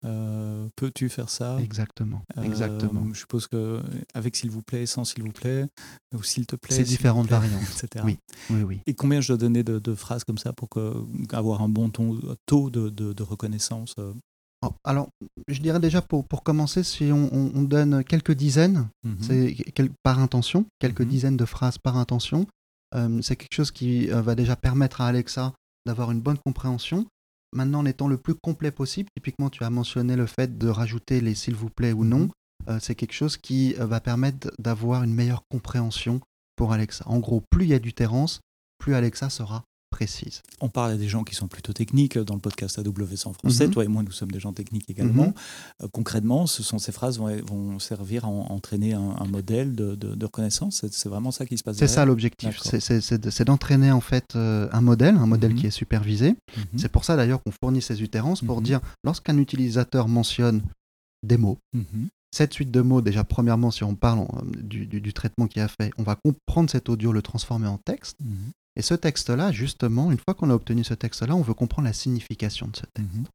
Euh, 0.03 0.67
Peux-tu 0.75 1.09
faire 1.09 1.29
ça? 1.29 1.57
Exactement. 1.61 2.23
Exactement. 2.41 3.13
Je 3.13 3.19
suppose 3.19 3.47
que 3.47 3.83
avec 4.15 4.35
s'il 4.35 4.49
vous 4.49 4.63
plaît, 4.63 4.87
sans 4.87 5.03
s'il 5.03 5.21
vous 5.21 5.31
plaît, 5.31 5.67
ou 6.15 6.23
s'il 6.23 6.47
te 6.47 6.55
plaît. 6.55 6.75
C'est 6.75 6.83
différentes 6.83 7.27
variantes, 7.27 7.61
etc. 7.83 8.03
Oui. 8.03 8.17
oui, 8.49 8.63
oui. 8.63 8.81
Et 8.87 8.95
combien 8.95 9.21
je 9.21 9.27
dois 9.27 9.37
donner 9.37 9.63
de, 9.63 9.95
phrases 9.95 10.23
comme 10.23 10.39
ça 10.39 10.53
pour 10.53 10.69
que, 10.69 10.93
avoir 11.31 11.61
un 11.61 11.69
bon 11.69 11.89
ton, 11.91 12.19
taux 12.47 12.71
de, 12.71 12.89
de 12.89 13.23
reconnaissance 13.23 13.93
alors, 14.83 15.09
je 15.47 15.61
dirais 15.61 15.79
déjà 15.79 16.01
pour, 16.01 16.25
pour 16.25 16.43
commencer, 16.43 16.83
si 16.83 17.11
on, 17.11 17.63
donne 17.63 18.03
quelques 18.03 18.31
dizaines, 18.31 18.87
mhm. 19.03 19.17
c'est 19.21 19.55
par 20.03 20.19
intention, 20.19 20.65
quelques 20.79 21.01
mhm. 21.01 21.07
dizaines 21.07 21.37
de 21.37 21.45
phrases 21.45 21.77
par 21.77 21.97
intention, 21.97 22.47
euh, 22.95 23.21
c'est 23.21 23.35
quelque 23.35 23.53
chose 23.53 23.71
qui 23.71 24.11
euh, 24.11 24.21
va 24.21 24.35
déjà 24.35 24.55
permettre 24.55 25.01
à 25.01 25.07
Alexa 25.07 25.53
d'avoir 25.85 26.11
une 26.11 26.21
bonne 26.21 26.37
compréhension. 26.45 27.05
Maintenant, 27.53 27.79
en 27.79 27.85
étant 27.85 28.07
le 28.07 28.17
plus 28.17 28.35
complet 28.35 28.71
possible, 28.71 29.09
typiquement, 29.15 29.49
tu 29.49 29.63
as 29.63 29.69
mentionné 29.69 30.15
le 30.15 30.25
fait 30.25 30.57
de 30.57 30.67
rajouter 30.67 31.21
les 31.21 31.35
s'il 31.35 31.55
vous 31.55 31.69
plaît 31.69 31.93
ou 31.93 32.03
non, 32.03 32.19
mhm. 32.19 32.29
euh, 32.69 32.79
c'est 32.81 32.95
quelque 32.95 33.13
chose 33.13 33.37
qui 33.37 33.73
va 33.73 33.99
permettre 33.99 34.51
d'avoir 34.59 35.03
une 35.03 35.13
meilleure 35.13 35.43
compréhension 35.49 36.21
pour 36.55 36.73
Alexa. 36.73 37.05
En 37.07 37.19
gros, 37.19 37.41
plus 37.49 37.65
il 37.65 37.69
y 37.69 37.73
a 37.73 37.79
du 37.79 37.93
terrence, 37.93 38.39
plus 38.77 38.95
Alexa 38.95 39.29
sera 39.29 39.63
précise. 39.95 40.43
On 40.59 40.67
parle 40.67 40.91
à 40.91 40.97
des 40.97 41.07
gens 41.07 41.23
qui 41.23 41.35
sont 41.35 41.47
plutôt 41.47 41.71
techniques 41.71 42.17
dans 42.17 42.33
le 42.33 42.41
podcast 42.41 42.77
AWS 42.77 43.27
en 43.27 43.33
français. 43.33 43.67
Mhm. 43.67 43.73
Toi 43.73 43.85
et 43.85 43.87
moi, 43.87 44.03
nous 44.03 44.11
sommes 44.11 44.31
des 44.31 44.41
gens 44.41 44.51
techniques 44.51 44.89
également. 44.89 45.27
Mhm. 45.27 45.33
Euh, 45.83 45.87
concrètement, 45.93 46.47
ce 46.47 46.63
sont 46.63 46.79
ces 46.79 46.91
phrases 46.91 47.17
vont, 47.17 47.33
vont 47.45 47.79
servir 47.79 48.25
à 48.25 48.27
entraîner 48.27 48.93
un, 48.93 49.25
modèle 49.25 49.73
de, 49.73 49.95
de, 49.95 50.25
reconnaissance. 50.25 50.85
C'est 50.91 51.07
vraiment 51.07 51.31
ça 51.31 51.45
qui 51.45 51.57
se 51.57 51.63
passe. 51.63 51.77
C'est 51.77 51.87
ça 51.87 52.03
l'objectif. 52.03 52.59
C'est 52.61 53.43
d'entraîner 53.45 53.91
en 53.91 54.01
fait 54.01 54.35
euh, 54.35 54.67
un 54.73 54.81
modèle, 54.81 55.15
un 55.15 55.27
modèle 55.27 55.53
mhm. 55.53 55.59
qui 55.59 55.67
est 55.67 55.71
supervisé. 55.71 56.35
C'est 56.75 56.91
pour 56.91 57.05
ça 57.05 57.15
d'ailleurs 57.15 57.41
qu'on 57.41 57.51
fournit 57.51 57.81
ces 57.81 58.03
utérances 58.03 58.41
pour 58.41 58.61
dire 58.61 58.81
lorsqu'un 59.05 59.37
utilisateur 59.37 60.09
mentionne 60.09 60.61
des 61.23 61.37
mots, 61.37 61.57
cette 62.35 62.53
suite 62.53 62.69
de 62.69 62.81
mots, 62.81 63.01
déjà, 63.01 63.23
premièrement, 63.23 63.71
si 63.71 63.85
on 63.85 63.95
parle 63.95 64.19
euh, 64.19 64.61
du, 64.61 64.85
du, 64.87 65.13
traitement 65.13 65.47
qu'il 65.47 65.61
a 65.61 65.69
fait, 65.69 65.91
on 65.97 66.03
va 66.03 66.15
comprendre 66.15 66.69
cet 66.69 66.89
audio, 66.89 67.13
le 67.13 67.21
transformer 67.21 67.67
en 67.67 67.77
texte. 67.77 68.17
Et 68.75 68.81
ce 68.81 68.93
texte-là, 68.93 69.51
justement, 69.51 70.11
une 70.11 70.17
fois 70.17 70.33
qu'on 70.33 70.49
a 70.49 70.53
obtenu 70.53 70.83
ce 70.83 70.93
texte-là, 70.93 71.35
on 71.35 71.41
veut 71.41 71.53
comprendre 71.53 71.87
la 71.87 71.93
signification 71.93 72.67
de 72.67 72.75
ce 72.75 72.83
texte. 72.93 73.13
Mhm. 73.13 73.25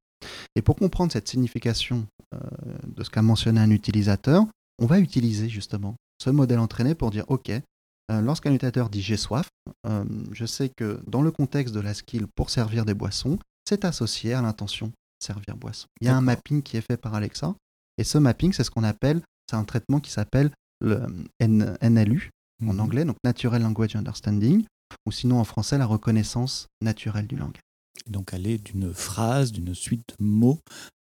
Et 0.57 0.63
pour 0.63 0.77
comprendre 0.77 1.13
cette 1.13 1.29
signification 1.29 2.07
euh, 2.35 2.39
de 2.87 3.03
ce 3.03 3.11
qu'a 3.11 3.23
mentionné 3.23 3.61
un 3.61 3.71
utilisateur, 3.71 4.45
on 4.79 4.87
va 4.87 4.99
utiliser 4.99 5.49
justement 5.49 5.97
ce 6.23 6.31
modèle 6.31 6.59
entraîné 6.59 6.95
pour 6.95 7.11
dire, 7.11 7.25
OK, 7.29 7.51
euh, 7.51 8.21
lorsqu'un 8.21 8.51
utilisateur 8.51 8.91
dit 8.91 9.03
j'ai 9.03 9.17
soif, 9.17 9.49
euh, 9.87 10.05
je 10.33 10.45
sais 10.45 10.69
que 10.69 11.01
dans 11.07 11.23
le 11.23 11.31
contexte 11.31 11.75
de 11.75 11.81
la 11.81 11.95
skill 11.95 12.27
pour 12.35 12.51
servir 12.51 12.85
des 12.85 12.95
boissons, 12.95 13.39
c'est 13.67 13.85
associé 13.85 14.35
à 14.35 14.43
l'intention 14.43 14.93
servir 15.21 15.57
boisson. 15.57 15.87
Il 16.01 16.07
y 16.07 16.11
a 16.11 16.17
un 16.17 16.23
mapping 16.23 16.63
qui 16.63 16.77
est 16.77 16.81
fait 16.81 16.97
par 16.97 17.15
Alexa, 17.15 17.55
et 17.99 18.05
ce 18.05 18.19
mapping, 18.19 18.53
c'est 18.53 18.65
ce 18.65 18.71
qu'on 18.71 18.85
appelle, 18.85 19.21
c'est 19.49 19.57
un 19.57 19.65
traitement 19.65 20.01
qui 20.01 20.11
s'appelle 20.11 20.51
le 20.81 21.07
NLU 21.41 22.31
en 22.63 22.73
mhm. 22.73 22.81
anglais, 22.81 23.05
donc 23.05 23.17
Natural 23.23 23.63
Language 23.63 23.97
Understanding, 23.97 24.65
ou 25.07 25.13
sinon 25.13 25.41
en 25.41 25.45
français 25.45 25.79
la 25.79 25.87
reconnaissance 25.87 26.69
naturelle 26.83 27.27
du 27.27 27.37
langage. 27.37 27.63
donc 28.09 28.33
aller 28.35 28.59
d'une 28.59 28.93
phrase, 28.93 29.53
d'une 29.53 29.75
suite 29.75 30.15
de 30.19 30.25
mots 30.25 30.61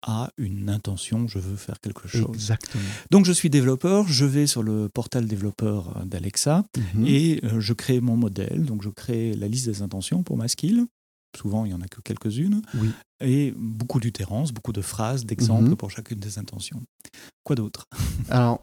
à 0.03 0.31
une 0.39 0.71
intention, 0.71 1.29
je 1.29 1.39
veux 1.39 1.57
faire 1.57 1.79
quelque 1.81 2.09
chose. 2.09 2.31
Exactement. 2.33 2.83
Donc 3.11 3.27
je 3.27 3.33
suis 3.33 3.51
développeur, 3.51 4.09
je 4.09 4.25
vais 4.25 4.47
sur 4.47 4.63
le 4.63 4.89
portal 4.89 5.27
développeur 5.27 6.05
d'Alexa 6.07 6.65
mhm. 6.95 7.07
et 7.07 7.41
euh, 7.45 7.61
je 7.61 7.73
crée 7.75 8.01
mon 8.01 8.17
modèle, 8.17 8.65
donc 8.65 8.83
je 8.83 8.89
crée 8.89 9.35
la 9.35 9.49
liste 9.49 9.67
des 9.67 9.83
intentions 9.83 10.23
pour 10.23 10.37
ma 10.37 10.49
skill. 10.49 10.87
Souvent, 11.37 11.65
il 11.65 11.69
n'y 11.69 11.75
en 11.75 11.81
a 11.81 11.87
que 11.87 12.01
quelques-unes. 12.01 12.61
Oui. 12.75 12.91
Et 13.21 13.55
beaucoup 13.57 14.01
d'utérances, 14.01 14.53
beaucoup 14.53 14.73
de 14.73 14.81
phrases, 14.81 15.25
d'exemples 15.25 15.71
mhm. 15.71 15.77
pour 15.77 15.91
chacune 15.91 16.19
des 16.19 16.39
intentions. 16.39 16.83
Quoi 17.45 17.55
d'autre? 17.57 17.85
Alors, 18.31 18.63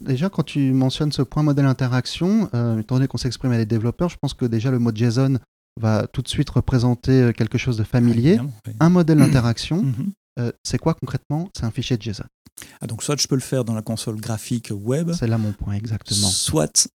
Déjà, 0.00 0.28
quand 0.28 0.42
tu 0.42 0.72
mentionnes 0.72 1.12
ce 1.12 1.22
point 1.22 1.42
modèle 1.42 1.66
interaction, 1.66 2.48
euh, 2.54 2.80
étant 2.80 2.96
donné 2.96 3.06
qu'on 3.06 3.18
s'exprime 3.18 3.52
à 3.52 3.58
les 3.58 3.66
développeurs, 3.66 4.08
je 4.08 4.16
pense 4.20 4.34
que 4.34 4.44
déjà 4.44 4.70
le 4.70 4.78
mot 4.78 4.90
JSON 4.94 5.38
va 5.80 6.06
tout 6.06 6.22
de 6.22 6.28
suite 6.28 6.50
représenter 6.50 7.12
euh, 7.12 7.32
quelque 7.32 7.58
chose 7.58 7.76
de 7.76 7.84
familier. 7.84 8.38
Un 8.80 8.90
modèle 8.90 9.18
d'interaction, 9.18 9.82
mhm. 9.82 10.12
euh, 10.40 10.52
c'est 10.64 10.78
quoi 10.78 10.94
concrètement? 10.94 11.48
C'est 11.56 11.64
un 11.64 11.70
fichier 11.70 11.96
JSON. 11.98 12.24
Ah, 12.80 12.86
donc 12.86 13.02
soit 13.02 13.20
je 13.20 13.26
peux 13.26 13.34
le 13.34 13.40
faire 13.40 13.64
dans 13.64 13.74
la 13.74 13.82
console 13.82 14.16
graphique 14.16 14.72
web. 14.72 15.12
C'est 15.12 15.26
là 15.26 15.38
mon 15.38 15.52
point, 15.52 15.74
exactement. 15.74 16.28
Soit 16.28 16.88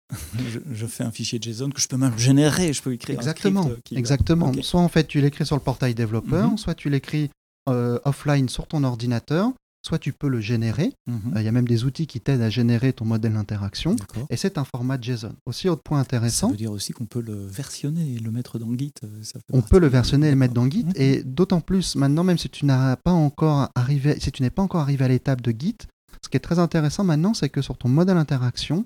je, 0.70 0.86
fais 0.86 1.04
un 1.04 1.10
fichier 1.10 1.38
JSON 1.40 1.70
que 1.70 1.80
je 1.80 1.88
peux 1.88 1.96
même 1.96 2.16
générer, 2.18 2.72
je 2.72 2.82
peux 2.82 2.92
écrire 2.92 3.16
exactement, 3.16 3.60
un 3.60 3.64
script 3.64 3.92
Exactement. 3.92 4.52
Soit 4.62 4.80
en 4.80 4.88
fait 4.88 5.06
tu 5.06 5.20
l'écris 5.20 5.46
sur 5.46 5.56
le 5.56 5.62
portail 5.62 5.94
développeur, 5.94 6.50
mhm. 6.50 6.58
soit 6.58 6.74
tu 6.74 6.88
l'écris 6.88 7.30
offline 7.66 8.48
sur 8.48 8.66
ton 8.68 8.84
ordinateur, 8.84 9.52
soit 9.86 9.98
tu 9.98 10.12
peux 10.12 10.28
le 10.28 10.40
générer. 10.40 10.92
Mhm. 11.06 11.32
Euh, 11.36 11.40
il 11.40 11.44
y 11.44 11.48
a 11.48 11.52
même 11.52 11.68
des 11.68 11.84
outils 11.84 12.06
qui 12.06 12.20
t'aident 12.20 12.42
à 12.42 12.50
générer 12.50 12.92
ton 12.92 13.04
modèle 13.04 13.32
d'interaction. 13.34 13.96
Et 14.30 14.36
c'est 14.36 14.58
un 14.58 14.64
format 14.64 15.00
JSON. 15.00 15.34
Aussi, 15.46 15.68
autre 15.68 15.82
point 15.82 16.00
intéressant. 16.00 16.48
Ça 16.48 16.52
veut 16.52 16.56
dire 16.58 16.72
aussi 16.72 16.92
qu'on 16.92 17.06
peut 17.06 17.20
le 17.22 17.46
versionner 17.46 18.14
et 18.14 18.18
le 18.18 18.30
mettre 18.30 18.58
dans 18.58 18.76
Git. 18.76 18.92
Euh, 19.04 19.22
on 19.52 19.62
peut 19.62 19.78
le 19.78 19.86
versionner 19.86 20.28
et 20.28 20.30
le 20.30 20.36
mettre 20.36 20.54
dans 20.54 20.68
Git. 20.68 20.84
Mhm. 20.84 20.92
Et 20.96 21.22
d'autant 21.22 21.60
plus 21.60 21.96
maintenant, 21.96 22.24
même 22.24 22.38
si 22.38 22.48
tu 22.50 22.66
n'as 22.66 22.96
pas 22.96 23.12
encore 23.12 23.68
arrivé, 23.74 24.18
si 24.20 24.32
tu 24.32 24.42
n'es 24.42 24.50
pas 24.50 24.62
encore 24.62 24.80
arrivé 24.80 25.04
à 25.04 25.08
l'étape 25.08 25.40
de 25.40 25.54
Git, 25.58 25.76
ce 26.22 26.28
qui 26.28 26.36
est 26.36 26.40
très 26.40 26.58
intéressant 26.58 27.04
maintenant, 27.04 27.34
c'est 27.34 27.48
que 27.48 27.62
sur 27.62 27.78
ton 27.78 27.88
modèle 27.88 28.16
interaction, 28.16 28.84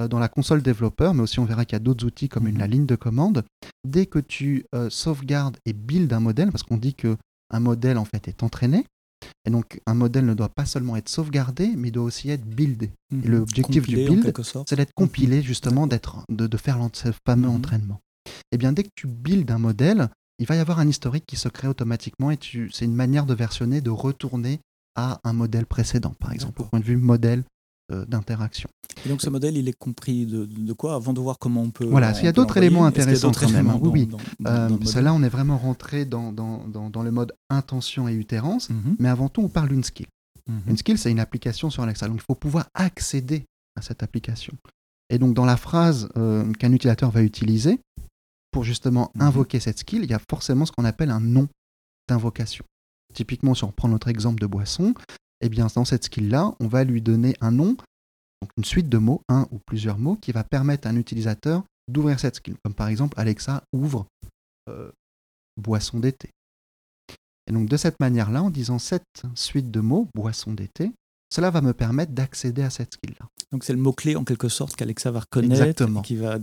euh, 0.00 0.08
dans 0.08 0.18
la 0.18 0.28
console 0.28 0.62
développeur, 0.62 1.12
mais 1.12 1.22
aussi 1.22 1.38
on 1.40 1.44
verra 1.44 1.64
qu'il 1.64 1.74
y 1.74 1.76
a 1.76 1.80
d'autres 1.80 2.06
outils 2.06 2.28
comme 2.28 2.46
une, 2.46 2.54
Mhm. 2.54 2.60
la 2.60 2.66
ligne 2.68 2.86
de 2.86 2.96
commande, 2.96 3.44
dès 3.86 4.06
que 4.06 4.18
tu 4.20 4.64
euh, 4.74 4.88
sauvegardes 4.88 5.56
et 5.66 5.72
build 5.72 6.12
un 6.12 6.20
modèle, 6.20 6.50
parce 6.50 6.62
qu'on 6.62 6.76
dit 6.78 6.94
que 6.94 7.16
un 7.50 7.60
modèle 7.60 7.98
en 7.98 8.04
fait 8.04 8.28
est 8.28 8.42
entraîné, 8.42 8.84
et 9.44 9.50
donc 9.50 9.80
un 9.86 9.94
modèle 9.94 10.26
ne 10.26 10.34
doit 10.34 10.48
pas 10.48 10.66
seulement 10.66 10.96
être 10.96 11.08
sauvegardé, 11.08 11.72
mais 11.76 11.88
il 11.88 11.92
doit 11.92 12.04
aussi 12.04 12.30
être 12.30 12.44
buildé. 12.44 12.90
Mhm. 13.10 13.24
Et 13.24 13.28
l'objectif 13.28 13.86
du 13.86 13.96
build, 13.96 14.32
c'est 14.68 14.76
d'être 14.76 14.92
compilé 14.94 15.42
justement, 15.42 15.86
d'être, 15.86 16.24
de, 16.28 16.46
de 16.46 16.56
faire 16.56 16.78
ce 16.92 17.08
fameux 17.26 17.48
Mhm. 17.48 17.54
entraînement. 17.54 18.00
Et 18.52 18.58
bien 18.58 18.72
dès 18.72 18.82
que 18.82 18.90
tu 18.94 19.06
builds 19.06 19.50
un 19.50 19.58
modèle, 19.58 20.08
il 20.38 20.46
va 20.46 20.54
y 20.56 20.58
avoir 20.58 20.78
un 20.78 20.88
historique 20.88 21.24
qui 21.26 21.36
se 21.36 21.48
crée 21.48 21.66
automatiquement 21.68 22.30
et 22.30 22.38
c'est 22.72 22.84
une 22.84 22.94
manière 22.94 23.26
de 23.26 23.34
versionner, 23.34 23.80
de 23.80 23.90
retourner 23.90 24.60
à 24.94 25.18
un 25.24 25.32
modèle 25.32 25.66
précédent, 25.66 26.14
par 26.18 26.32
exemple, 26.32 26.62
au 26.62 26.64
point 26.66 26.80
de 26.80 26.84
vue 26.84 26.96
modèle 26.96 27.44
d'interaction. 27.90 28.68
Et 29.06 29.08
donc 29.08 29.22
ce 29.22 29.30
modèle, 29.30 29.56
il 29.56 29.68
est 29.68 29.78
compris 29.78 30.26
de, 30.26 30.44
de 30.44 30.72
quoi? 30.72 30.94
Avant 30.94 31.12
de 31.12 31.20
voir 31.20 31.38
comment 31.38 31.62
on 31.62 31.70
peut. 31.70 31.86
Voilà, 31.86 32.12
s'il 32.14 32.24
y 32.24 32.28
a 32.28 32.32
d'autres 32.32 32.56
éléments 32.56 32.84
intéressants 32.84 33.30
quand 33.32 33.50
même, 33.50 33.68
hein, 33.70 33.78
oui, 33.80 33.82
dans- 33.82 33.90
oui. 33.92 34.06
dans- 34.06 34.16
dans- 34.40 34.50
Euh, 34.50 34.68
dans 34.92 35.00
là, 35.00 35.14
on 35.14 35.22
est 35.22 35.28
vraiment 35.28 35.56
rentré 35.56 36.04
dans, 36.04 36.32
le 36.32 37.10
mode 37.10 37.32
intention 37.50 38.08
et 38.08 38.14
utérance, 38.14 38.70
Mhm. 38.70 38.96
mais 38.98 39.08
avant 39.08 39.28
tout, 39.28 39.40
on 39.42 39.48
parle 39.48 39.68
d'une 39.70 39.84
skill. 39.84 40.06
Mhm. 40.48 40.60
Une 40.68 40.76
skill, 40.76 40.98
c'est 40.98 41.10
une 41.10 41.20
application 41.20 41.70
sur 41.70 41.82
Alexa. 41.82 42.08
Donc, 42.08 42.16
il 42.18 42.22
faut 42.26 42.34
pouvoir 42.34 42.68
accéder 42.74 43.44
à 43.76 43.82
cette 43.82 44.02
application. 44.02 44.52
Et 45.10 45.18
donc, 45.18 45.34
dans 45.34 45.44
la 45.46 45.56
phrase 45.56 46.08
euh, 46.16 46.52
qu'un 46.54 46.72
utilisateur 46.72 47.10
va 47.10 47.22
utiliser 47.22 47.78
pour 48.50 48.64
justement 48.64 49.10
Mhm. 49.14 49.22
invoquer 49.22 49.60
cette 49.60 49.78
skill, 49.78 50.02
il 50.04 50.10
y 50.10 50.14
a 50.14 50.20
forcément 50.30 50.66
ce 50.66 50.72
qu'on 50.72 50.84
appelle 50.84 51.10
un 51.10 51.20
nom 51.20 51.48
d'invocation. 52.08 52.64
Typiquement, 53.14 53.54
si 53.54 53.64
on 53.64 53.72
prend 53.72 53.88
notre 53.88 54.08
exemple 54.08 54.40
de 54.40 54.46
boisson, 54.46 54.94
eh 55.40 55.48
bien, 55.48 55.66
dans 55.74 55.84
cette 55.84 56.04
skill-là, 56.04 56.54
on 56.60 56.68
va 56.68 56.84
lui 56.84 57.00
donner 57.00 57.34
un 57.40 57.50
nom, 57.50 57.76
donc 58.42 58.50
une 58.56 58.64
suite 58.64 58.88
de 58.88 58.98
mots, 58.98 59.22
un 59.28 59.46
ou 59.50 59.58
plusieurs 59.58 59.98
mots, 59.98 60.16
qui 60.16 60.32
va 60.32 60.44
permettre 60.44 60.86
à 60.86 60.90
un 60.90 60.96
utilisateur 60.96 61.64
d'ouvrir 61.88 62.20
cette 62.20 62.36
skill. 62.36 62.56
Comme 62.62 62.74
par 62.74 62.88
exemple, 62.88 63.18
Alexa 63.18 63.62
ouvre 63.72 64.06
euh, 64.68 64.90
boisson 65.56 66.00
d'été. 66.00 66.30
Et 67.48 67.52
donc, 67.52 67.68
de 67.68 67.76
cette 67.76 67.98
manière-là, 67.98 68.42
en 68.42 68.50
disant 68.50 68.78
cette 68.78 69.22
suite 69.34 69.70
de 69.70 69.80
mots, 69.80 70.08
boisson 70.14 70.52
d'été, 70.52 70.92
cela 71.30 71.50
va 71.50 71.60
me 71.60 71.72
permettre 71.72 72.12
d'accéder 72.12 72.62
à 72.62 72.70
cette 72.70 72.94
skill-là. 72.94 73.26
Donc 73.52 73.64
c'est 73.64 73.72
le 73.72 73.78
mot-clé 73.78 74.16
en 74.16 74.24
quelque 74.24 74.48
sorte 74.48 74.76
qu'Alexa 74.76 75.10
va 75.10 75.20
reconnaître 75.20 75.62
Exactement. 75.62 76.02
qui 76.02 76.16
va 76.16 76.38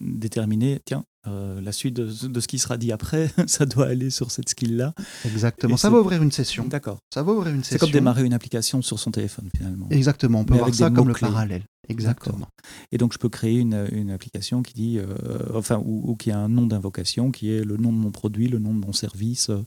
déterminer, 0.00 0.80
tiens, 0.84 1.04
euh, 1.26 1.60
la 1.60 1.72
suite 1.72 1.94
de, 1.94 2.28
de 2.28 2.40
ce 2.40 2.46
qui 2.48 2.58
sera 2.58 2.76
dit 2.76 2.92
après, 2.92 3.30
ça 3.46 3.66
doit 3.66 3.86
aller 3.88 4.10
sur 4.10 4.30
cette 4.30 4.48
skill-là. 4.48 4.94
Exactement. 5.24 5.74
Et 5.74 5.78
ça 5.78 5.88
c'est- 5.88 5.94
va 5.94 6.00
ouvrir 6.00 6.22
une 6.22 6.32
session. 6.32 6.66
D'accord. 6.66 6.98
Ça 7.12 7.22
va 7.22 7.32
ouvrir 7.32 7.54
une 7.54 7.62
C'est 7.64 7.70
session. 7.72 7.86
comme 7.86 7.92
démarrer 7.92 8.24
une 8.24 8.32
application 8.32 8.80
sur 8.82 8.98
son 8.98 9.10
téléphone 9.10 9.48
finalement. 9.56 9.86
Exactement. 9.90 10.40
On 10.40 10.44
peut 10.44 10.54
Mais 10.54 10.60
voir 10.60 10.74
ça 10.74 10.90
comme 10.90 11.08
le 11.08 11.14
parallèle. 11.14 11.64
Exactement. 11.88 12.48
Et 12.92 12.98
donc 12.98 13.12
je 13.12 13.18
peux 13.18 13.28
créer 13.28 13.58
une, 13.60 13.88
une 13.92 14.10
application 14.10 14.62
qui 14.62 14.74
dit, 14.74 14.98
euh, 14.98 15.06
enfin, 15.54 15.78
ou, 15.84 16.10
ou 16.10 16.16
qui 16.16 16.30
a 16.30 16.38
un 16.38 16.48
nom 16.48 16.66
d'invocation 16.66 17.30
qui 17.30 17.50
est 17.50 17.64
le 17.64 17.76
nom 17.76 17.92
de 17.92 17.98
mon 17.98 18.10
produit, 18.10 18.48
le 18.48 18.58
nom 18.58 18.74
de 18.74 18.84
mon 18.84 18.92
service, 18.92 19.50
euh, 19.50 19.62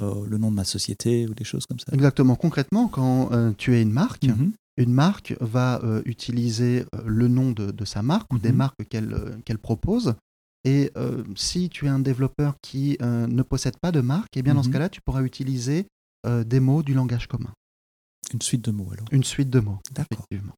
euh, 0.00 0.26
le 0.26 0.38
nom 0.38 0.50
de 0.50 0.56
ma 0.56 0.64
société 0.64 1.26
ou 1.26 1.34
des 1.34 1.44
choses 1.44 1.66
comme 1.66 1.78
ça. 1.78 1.92
Exactement. 1.92 2.34
Concrètement, 2.36 2.88
quand 2.88 3.32
euh, 3.32 3.52
tu 3.56 3.74
es 3.76 3.82
une 3.82 3.92
marque, 3.92 4.24
Mhm. 4.24 4.52
une 4.78 4.92
marque 4.92 5.34
va 5.40 5.80
utiliser 6.06 6.84
le 7.04 7.28
nom 7.28 7.50
de, 7.52 7.70
de 7.70 7.84
sa 7.84 8.02
marque 8.02 8.32
ou 8.32 8.38
des 8.38 8.50
Mhm. 8.52 8.56
marques 8.56 8.88
qu'elle 8.88 9.14
qu'elle 9.44 9.58
propose. 9.58 10.14
Et 10.64 10.90
si 11.36 11.68
tu 11.70 11.86
es 11.86 11.88
un 11.88 11.98
développeur 11.98 12.54
qui 12.62 12.96
ne 13.00 13.42
possède 13.42 13.76
pas 13.80 13.92
de 13.92 14.00
marque, 14.00 14.36
eh 14.36 14.42
bien 14.42 14.54
dans 14.54 14.62
ce 14.62 14.68
Mhm. 14.68 14.72
cas-là, 14.74 14.88
tu 14.88 15.00
pourras 15.02 15.22
utiliser 15.22 15.86
des 16.46 16.60
mots 16.60 16.82
du 16.82 16.94
langage 16.94 17.26
commun. 17.26 17.50
Une 18.32 18.40
suite 18.40 18.62
de 18.64 18.70
mots 18.70 18.88
alors. 18.92 19.06
Une 19.10 19.24
suite 19.24 19.50
de 19.50 19.60
mots. 19.60 19.78
D'accord. 19.92 20.24
Effectivement. 20.30 20.54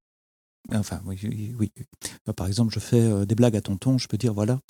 Enfin, 0.72 1.00
oui, 1.04 1.18
oui. 1.58 1.70
Euh, 2.28 2.32
Par 2.32 2.46
exemple, 2.46 2.72
je 2.72 2.80
fais 2.80 2.98
euh, 3.00 3.26
des 3.26 3.34
blagues 3.34 3.54
à 3.56 3.60
tonton, 3.60 3.98
je 3.98 4.08
peux 4.08 4.16
dire, 4.16 4.32
voilà, 4.32 4.60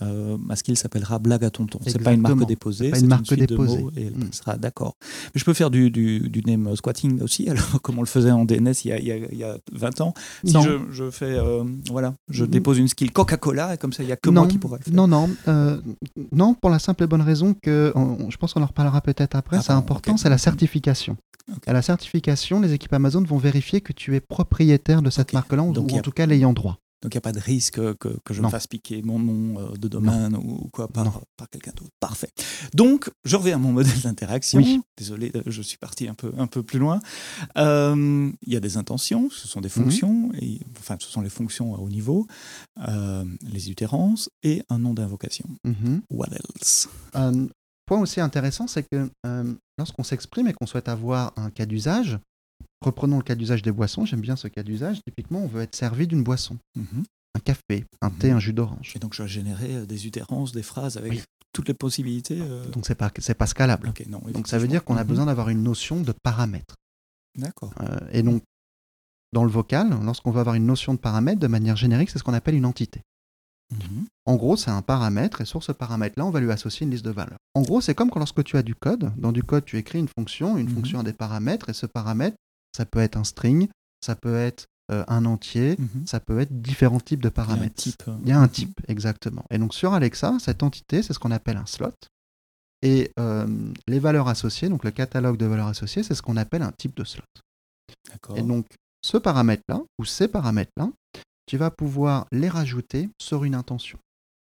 euh, 0.00 0.38
ma 0.40 0.56
skill 0.56 0.78
s'appellera 0.78 1.18
blague 1.18 1.44
à 1.44 1.50
tonton. 1.50 1.78
C'est 1.86 2.02
pas 2.02 2.12
une 2.14 2.22
marque 2.22 2.46
déposée, 2.46 2.88
pas 2.90 2.96
c'est 2.96 3.02
une 3.02 3.08
marque 3.08 3.26
suite 3.26 3.40
déposée. 3.40 3.76
de 3.76 3.82
mots 3.82 3.90
et 3.96 4.06
elle 4.06 4.16
Mm. 4.16 4.24
passera 4.30 4.56
d'accord. 4.56 4.96
Mais 5.34 5.38
je 5.38 5.44
peux 5.44 5.52
faire 5.52 5.70
du, 5.70 5.90
du, 5.90 6.20
du 6.30 6.40
name 6.46 6.74
squatting 6.74 7.20
aussi, 7.20 7.48
alors 7.50 7.82
comme 7.82 7.98
on 7.98 8.02
le 8.02 8.06
faisait 8.06 8.30
en 8.30 8.46
DNS 8.46 8.72
il 8.84 8.88
y 8.88 8.92
a, 8.92 8.98
il 8.98 9.04
y 9.06 9.12
a, 9.12 9.16
il 9.16 9.38
y 9.38 9.44
a 9.44 9.58
20 9.72 10.00
ans. 10.00 10.14
Si 10.44 10.54
non. 10.54 10.62
je, 10.62 10.70
je 10.90 11.10
fais, 11.10 11.26
euh, 11.38 11.64
voilà, 11.90 12.14
je 12.30 12.44
Mm. 12.44 12.48
dépose 12.48 12.78
une 12.78 12.88
skill 12.88 13.12
Coca-Cola 13.12 13.74
et 13.74 13.78
comme 13.78 13.92
ça, 13.92 14.02
il 14.02 14.06
n'y 14.06 14.12
a 14.12 14.16
que 14.16 14.30
non, 14.30 14.42
moi 14.42 14.50
qui 14.50 14.56
pourra 14.58 14.78
le 14.78 14.84
faire. 14.84 14.94
non, 14.94 15.06
non, 15.06 15.28
euh, 15.48 15.80
non, 16.32 16.54
pour 16.54 16.70
la 16.70 16.78
simple 16.78 17.04
et 17.04 17.06
bonne 17.06 17.20
raison 17.20 17.54
que, 17.62 17.92
on- 17.94 18.30
je 18.30 18.36
pense 18.38 18.54
qu'on 18.54 18.62
en 18.62 18.66
reparlera 18.66 19.02
peut-être 19.02 19.34
après, 19.36 19.58
Ah, 19.58 19.62
c'est 19.62 19.72
important, 19.72 20.16
c'est 20.16 20.30
la 20.30 20.38
certification. 20.38 21.16
Ok. 21.50 21.66
À 21.66 21.72
la 21.72 21.82
certification, 21.82 22.60
les 22.60 22.72
équipes 22.72 22.92
Amazon 22.92 23.22
vont 23.22 23.38
vérifier 23.38 23.80
que 23.80 23.92
tu 23.92 24.14
es 24.16 24.20
propriétaire 24.20 25.02
de 25.02 25.10
cette 25.10 25.32
marque-là, 25.32 25.62
ou, 25.62 25.72
y 25.74 25.78
en 25.94 25.98
a- 25.98 26.00
tout 26.02 26.12
cas 26.12 26.26
l'ayant 26.26 26.52
droit. 26.52 26.78
Donc 27.02 27.14
il 27.14 27.16
n'y 27.16 27.18
a 27.18 27.22
pas 27.22 27.32
de 27.32 27.40
risque 27.40 27.80
que, 27.96 28.16
que 28.24 28.32
je 28.32 28.40
Non. 28.40 28.46
me 28.46 28.52
fasse 28.52 28.68
piquer 28.68 29.02
mon 29.02 29.18
nom 29.18 29.58
euh, 29.58 29.72
de 29.76 29.88
domaine 29.88 30.36
ou 30.36 30.68
quoi 30.72 30.86
par, 30.86 31.20
par 31.36 31.50
quelqu'un 31.50 31.72
d'autre. 31.76 31.90
Parfait. 31.98 32.28
Donc 32.74 33.10
je 33.24 33.34
reviens 33.34 33.56
à 33.56 33.58
mon 33.58 33.72
modèle 33.72 34.00
d'interaction. 34.02 34.60
Oui. 34.60 34.80
Désolé, 34.96 35.32
euh, 35.34 35.42
je 35.46 35.62
suis 35.62 35.78
parti 35.78 36.06
un 36.06 36.14
peu, 36.14 36.30
un 36.38 36.46
peu 36.46 36.62
plus 36.62 36.78
loin. 36.78 37.00
Euh, 37.58 38.30
Il 38.46 38.52
y 38.52 38.56
a 38.56 38.60
des 38.60 38.76
intentions, 38.76 39.28
ce 39.30 39.48
sont 39.48 39.60
des 39.60 39.66
Mhm. 39.68 39.82
fonctions, 39.84 40.30
et, 40.40 40.60
enfin 40.78 40.96
ce 41.00 41.08
sont 41.10 41.22
les 41.22 41.28
fonctions 41.28 41.74
à 41.74 41.78
haut 41.78 41.88
niveau, 41.88 42.28
euh, 42.86 43.24
les 43.52 43.68
utérances 43.68 44.30
et 44.44 44.62
un 44.68 44.78
nom 44.78 44.94
d'invocation. 44.94 45.48
Mhm. 45.64 46.02
What 46.08 46.28
else? 46.30 46.88
Point 47.92 48.00
aussi 48.00 48.20
intéressant, 48.22 48.66
c'est 48.66 48.84
que 48.90 49.10
euh, 49.26 49.54
lorsqu'on 49.76 50.02
s'exprime 50.02 50.48
et 50.48 50.54
qu'on 50.54 50.66
souhaite 50.66 50.88
avoir 50.88 51.32
un 51.36 51.50
cas 51.50 51.66
d'usage, 51.66 52.18
reprenons 52.80 53.18
le 53.18 53.22
cas 53.22 53.34
d'usage 53.34 53.60
des 53.62 53.70
boissons, 53.72 54.06
j'aime 54.06 54.22
bien 54.22 54.34
ce 54.36 54.48
cas 54.48 54.62
d'usage, 54.62 55.00
typiquement 55.06 55.40
on 55.40 55.46
veut 55.46 55.60
être 55.60 55.76
servi 55.76 56.06
d'une 56.06 56.22
boisson, 56.22 56.56
Mhm. 56.74 57.04
un 57.36 57.40
café, 57.40 57.84
un 58.00 58.08
Mhm. 58.08 58.16
thé, 58.18 58.30
un 58.30 58.40
jus 58.40 58.54
d'orange. 58.54 58.92
Et 58.96 58.98
donc 58.98 59.12
je 59.12 59.22
vais 59.22 59.28
générer 59.28 59.76
euh, 59.76 59.84
des 59.86 60.06
utérances, 60.06 60.52
des 60.52 60.62
phrases 60.62 60.96
avec 60.96 61.12
Oui. 61.12 61.22
toutes 61.52 61.68
les 61.68 61.74
possibilités. 61.74 62.38
euh, 62.40 62.64
Donc 62.70 62.86
c'est 62.86 62.94
pas, 62.94 63.10
c'est 63.18 63.34
pas 63.34 63.46
scalable. 63.46 63.92
non, 64.08 64.20
Donc 64.32 64.48
ça 64.48 64.58
veut 64.58 64.68
dire 64.68 64.84
qu'on 64.84 64.96
a 64.96 65.02
Mhm. 65.02 65.08
besoin 65.08 65.26
d'avoir 65.26 65.50
une 65.50 65.62
notion 65.62 66.00
de 66.00 66.12
paramètre. 66.22 66.76
D'accord. 67.36 67.74
Euh, 67.82 67.98
et 68.12 68.22
donc, 68.22 68.42
dans 69.34 69.44
le 69.44 69.50
vocal, 69.50 69.90
lorsqu'on 70.02 70.30
veut 70.30 70.40
avoir 70.40 70.54
une 70.54 70.64
notion 70.66 70.94
de 70.94 70.98
paramètre, 70.98 71.40
de 71.40 71.46
manière 71.46 71.76
générique, 71.76 72.08
c'est 72.08 72.18
ce 72.18 72.24
qu'on 72.24 72.32
appelle 72.34 72.54
une 72.54 72.64
entité. 72.66 73.02
Mhm. 73.70 74.06
En 74.26 74.36
gros, 74.36 74.56
c'est 74.56 74.70
un 74.70 74.82
paramètre, 74.82 75.40
et 75.40 75.44
sur 75.44 75.62
ce 75.62 75.72
paramètre-là, 75.72 76.26
on 76.26 76.30
va 76.30 76.40
lui 76.40 76.50
associer 76.52 76.84
une 76.84 76.90
liste 76.90 77.04
de 77.04 77.10
valeurs. 77.10 77.38
En 77.54 77.62
gros, 77.62 77.80
c'est 77.80 77.94
comme 77.94 78.10
quand 78.10 78.18
lorsque 78.18 78.44
tu 78.44 78.56
as 78.56 78.62
du 78.62 78.74
code. 78.74 79.12
Dans 79.16 79.32
du 79.32 79.42
code, 79.42 79.64
tu 79.64 79.78
écris 79.78 79.98
une 79.98 80.08
fonction, 80.08 80.56
une 80.58 80.68
Mhm. 80.68 80.74
fonction 80.74 81.00
a 81.00 81.02
des 81.02 81.12
paramètres, 81.12 81.68
et 81.70 81.72
ce 81.72 81.86
paramètre, 81.86 82.36
ça 82.76 82.84
peut 82.84 83.00
être 83.00 83.16
un 83.16 83.24
string, 83.24 83.68
ça 84.04 84.14
peut 84.14 84.36
être 84.36 84.66
euh, 84.90 85.04
un 85.08 85.24
entier, 85.24 85.76
Mhm. 85.78 86.06
ça 86.06 86.20
peut 86.20 86.40
être 86.40 86.60
différents 86.60 87.00
types 87.00 87.22
de 87.22 87.28
Il 87.28 87.30
y 87.30 87.40
a 87.40 87.42
un 87.42 87.46
paramètres. 87.46 87.74
type. 87.76 88.02
euh, 88.08 88.16
Il 88.24 88.28
y 88.28 88.32
a 88.32 88.38
un 88.40 88.48
type, 88.48 88.78
exactement. 88.88 89.44
Et 89.50 89.56
donc 89.56 89.72
sur 89.74 89.94
Alexa, 89.94 90.36
cette 90.40 90.62
entité, 90.62 91.02
c'est 91.02 91.12
ce 91.14 91.18
qu'on 91.18 91.30
appelle 91.30 91.56
un 91.56 91.64
slot. 91.66 91.92
Et 92.82 93.10
euh, 93.18 93.46
les 93.86 94.00
valeurs 94.00 94.28
associées, 94.28 94.68
donc 94.68 94.84
le 94.84 94.90
catalogue 94.90 95.36
de 95.38 95.46
valeurs 95.46 95.68
associées, 95.68 96.02
c'est 96.02 96.14
ce 96.16 96.20
qu'on 96.20 96.36
appelle 96.36 96.62
un 96.62 96.72
type 96.72 96.96
de 96.96 97.04
slot. 97.04 97.22
Et 98.36 98.42
donc, 98.42 98.66
ce 99.02 99.16
paramètre-là, 99.16 99.80
ou 99.98 100.04
ces 100.04 100.28
paramètres-là, 100.28 100.90
tu 101.52 101.58
vas 101.58 101.70
pouvoir 101.70 102.24
les 102.32 102.48
rajouter 102.48 103.10
sur 103.20 103.44
une 103.44 103.54
intention. 103.54 103.98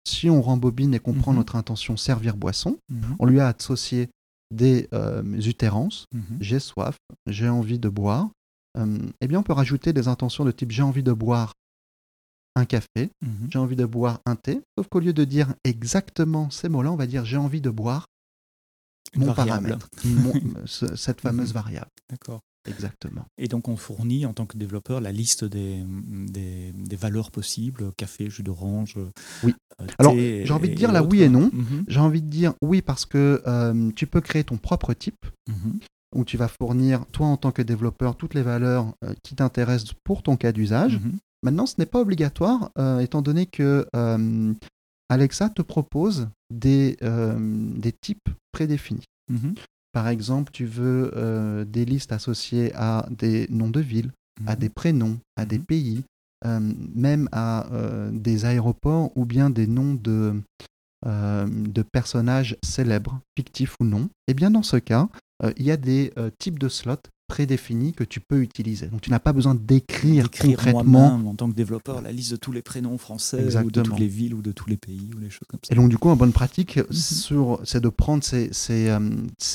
Si 0.04 0.28
on 0.28 0.42
rembobine 0.42 0.94
et 0.94 0.98
qu'on 0.98 1.14
prend 1.14 1.30
Mhm. 1.30 1.38
notre 1.38 1.54
intention 1.54 1.96
servir 1.96 2.36
boisson, 2.36 2.76
Mhm. 2.88 3.14
on 3.20 3.26
lui 3.26 3.38
a 3.38 3.46
associé 3.56 4.08
des 4.52 4.88
euh, 4.92 5.22
utérances, 5.40 6.06
Mhm. 6.12 6.38
j'ai 6.40 6.58
soif, 6.58 6.96
j'ai 7.28 7.48
envie 7.48 7.78
de 7.78 7.88
boire. 7.88 8.30
Euh, 8.76 8.98
eh 9.20 9.28
bien, 9.28 9.38
on 9.38 9.42
peut 9.44 9.52
rajouter 9.52 9.92
des 9.92 10.08
intentions 10.08 10.44
de 10.44 10.50
type 10.50 10.72
j'ai 10.72 10.82
envie 10.82 11.04
de 11.04 11.12
boire 11.12 11.52
un 12.56 12.64
café, 12.64 13.10
j'ai 13.48 13.58
envie 13.60 13.76
de 13.76 13.84
boire 13.86 14.18
un 14.26 14.34
thé, 14.34 14.60
sauf 14.76 14.88
qu'au 14.88 14.98
lieu 14.98 15.12
de 15.12 15.22
dire 15.22 15.54
exactement 15.62 16.50
ces 16.50 16.68
mots-là, 16.68 16.90
on 16.90 16.96
va 16.96 17.06
dire 17.06 17.24
j'ai 17.24 17.36
envie 17.36 17.60
de 17.60 17.70
boire 17.70 18.06
mon 19.14 19.26
variable. 19.32 19.78
paramètre, 19.78 19.88
mon- 20.04 20.32
ce- 20.66 20.96
cette 20.96 21.20
fameuse 21.20 21.52
variable. 21.52 21.90
D'accord. 22.10 22.40
Exactement. 22.68 23.24
Et 23.38 23.48
donc 23.48 23.68
on 23.68 23.76
fournit 23.76 24.26
en 24.26 24.32
tant 24.32 24.46
que 24.46 24.56
développeur 24.56 25.00
la 25.00 25.12
liste 25.12 25.44
des, 25.44 25.82
des, 25.86 26.72
des 26.72 26.96
valeurs 26.96 27.30
possibles, 27.30 27.92
café, 27.96 28.30
jus 28.30 28.42
d'orange. 28.42 28.94
Oui. 29.42 29.54
euh, 29.80 29.86
Alors, 29.98 30.12
thé 30.12 30.44
j'ai 30.46 30.52
envie 30.52 30.68
de 30.70 30.74
dire 30.74 30.92
là 30.92 31.02
oui 31.02 31.22
et 31.22 31.28
non. 31.28 31.50
Mhm. 31.52 31.84
J'ai 31.88 32.00
envie 32.00 32.22
de 32.22 32.28
dire 32.28 32.54
oui 32.62 32.82
parce 32.82 33.06
que 33.06 33.42
euh, 33.46 33.90
tu 33.96 34.06
peux 34.06 34.20
créer 34.20 34.44
ton 34.44 34.56
propre 34.56 34.92
type 34.94 35.26
Mhm. 35.48 35.78
où 36.14 36.24
tu 36.24 36.36
vas 36.36 36.48
fournir, 36.48 37.04
toi 37.12 37.26
en 37.26 37.36
tant 37.36 37.52
que 37.52 37.62
développeur, 37.62 38.16
toutes 38.16 38.34
les 38.34 38.42
valeurs 38.42 38.94
euh, 39.04 39.14
qui 39.22 39.34
t'intéressent 39.34 39.94
pour 40.04 40.22
ton 40.22 40.36
cas 40.36 40.52
d'usage. 40.52 40.98
Mhm. 40.98 41.18
Maintenant, 41.42 41.66
ce 41.66 41.74
n'est 41.78 41.86
pas 41.86 42.00
obligatoire 42.00 42.70
euh, 42.78 42.98
étant 42.98 43.22
donné 43.22 43.46
que 43.46 43.86
euh, 43.94 44.52
Alexa 45.08 45.48
te 45.50 45.62
propose 45.62 46.28
des, 46.50 46.96
euh, 47.02 47.36
des 47.76 47.92
types 47.92 48.28
prédéfinis. 48.52 49.04
Par 49.92 50.08
exemple, 50.08 50.52
tu 50.52 50.64
veux 50.66 51.12
euh, 51.16 51.64
des 51.64 51.84
listes 51.84 52.12
associées 52.12 52.72
à 52.74 53.06
des 53.10 53.46
noms 53.50 53.70
de 53.70 53.80
villes, 53.80 54.12
à 54.46 54.52
Mhm. 54.52 54.58
des 54.58 54.68
prénoms, 54.68 55.18
à 55.36 55.44
des 55.44 55.58
Mhm. 55.58 55.64
pays, 55.64 56.04
euh, 56.46 56.60
même 56.94 57.28
à 57.32 57.66
euh, 57.72 58.10
des 58.12 58.44
aéroports 58.44 59.10
ou 59.16 59.24
bien 59.24 59.50
des 59.50 59.66
noms 59.66 59.94
de, 59.94 60.40
de 61.06 61.82
personnages 61.82 62.56
célèbres, 62.64 63.20
fictifs 63.36 63.76
ou 63.80 63.84
non. 63.84 64.08
Et 64.26 64.34
bien 64.34 64.50
dans 64.50 64.64
ce 64.64 64.76
cas, 64.76 65.08
il 65.56 65.62
y 65.64 65.70
a 65.70 65.76
des 65.76 66.12
types 66.38 66.58
de 66.58 66.68
slots 66.68 67.08
prédéfinis 67.28 67.92
que 67.92 68.04
tu 68.04 68.20
peux 68.20 68.40
utiliser. 68.40 68.86
Donc 68.86 69.02
tu 69.02 69.10
n'as 69.10 69.18
pas 69.18 69.32
besoin 69.32 69.54
d'écrire 69.54 70.30
concrètement 70.30 71.14
en 71.26 71.34
tant 71.34 71.48
que 71.48 71.54
développeur 71.54 72.00
la 72.00 72.10
liste 72.10 72.32
de 72.32 72.36
tous 72.36 72.52
les 72.52 72.62
prénoms 72.62 72.98
français 72.98 73.56
ou 73.58 73.70
de 73.70 73.82
toutes 73.82 73.98
les 73.98 74.08
villes 74.08 74.34
ou 74.34 74.42
de 74.42 74.50
tous 74.50 74.68
les 74.68 74.76
pays 74.76 75.10
ou 75.14 75.18
les 75.20 75.30
choses 75.30 75.46
comme 75.46 75.60
ça. 75.62 75.72
Et 75.72 75.76
donc 75.76 75.90
du 75.90 75.98
coup, 75.98 76.08
en 76.08 76.16
bonne 76.16 76.32
pratique, 76.32 76.78
mhm. 76.78 77.58
c'est 77.64 77.80
de 77.80 77.88
prendre 77.88 78.24
ces, 78.24 78.48
ces, 78.52 78.88
euh, 78.88 78.98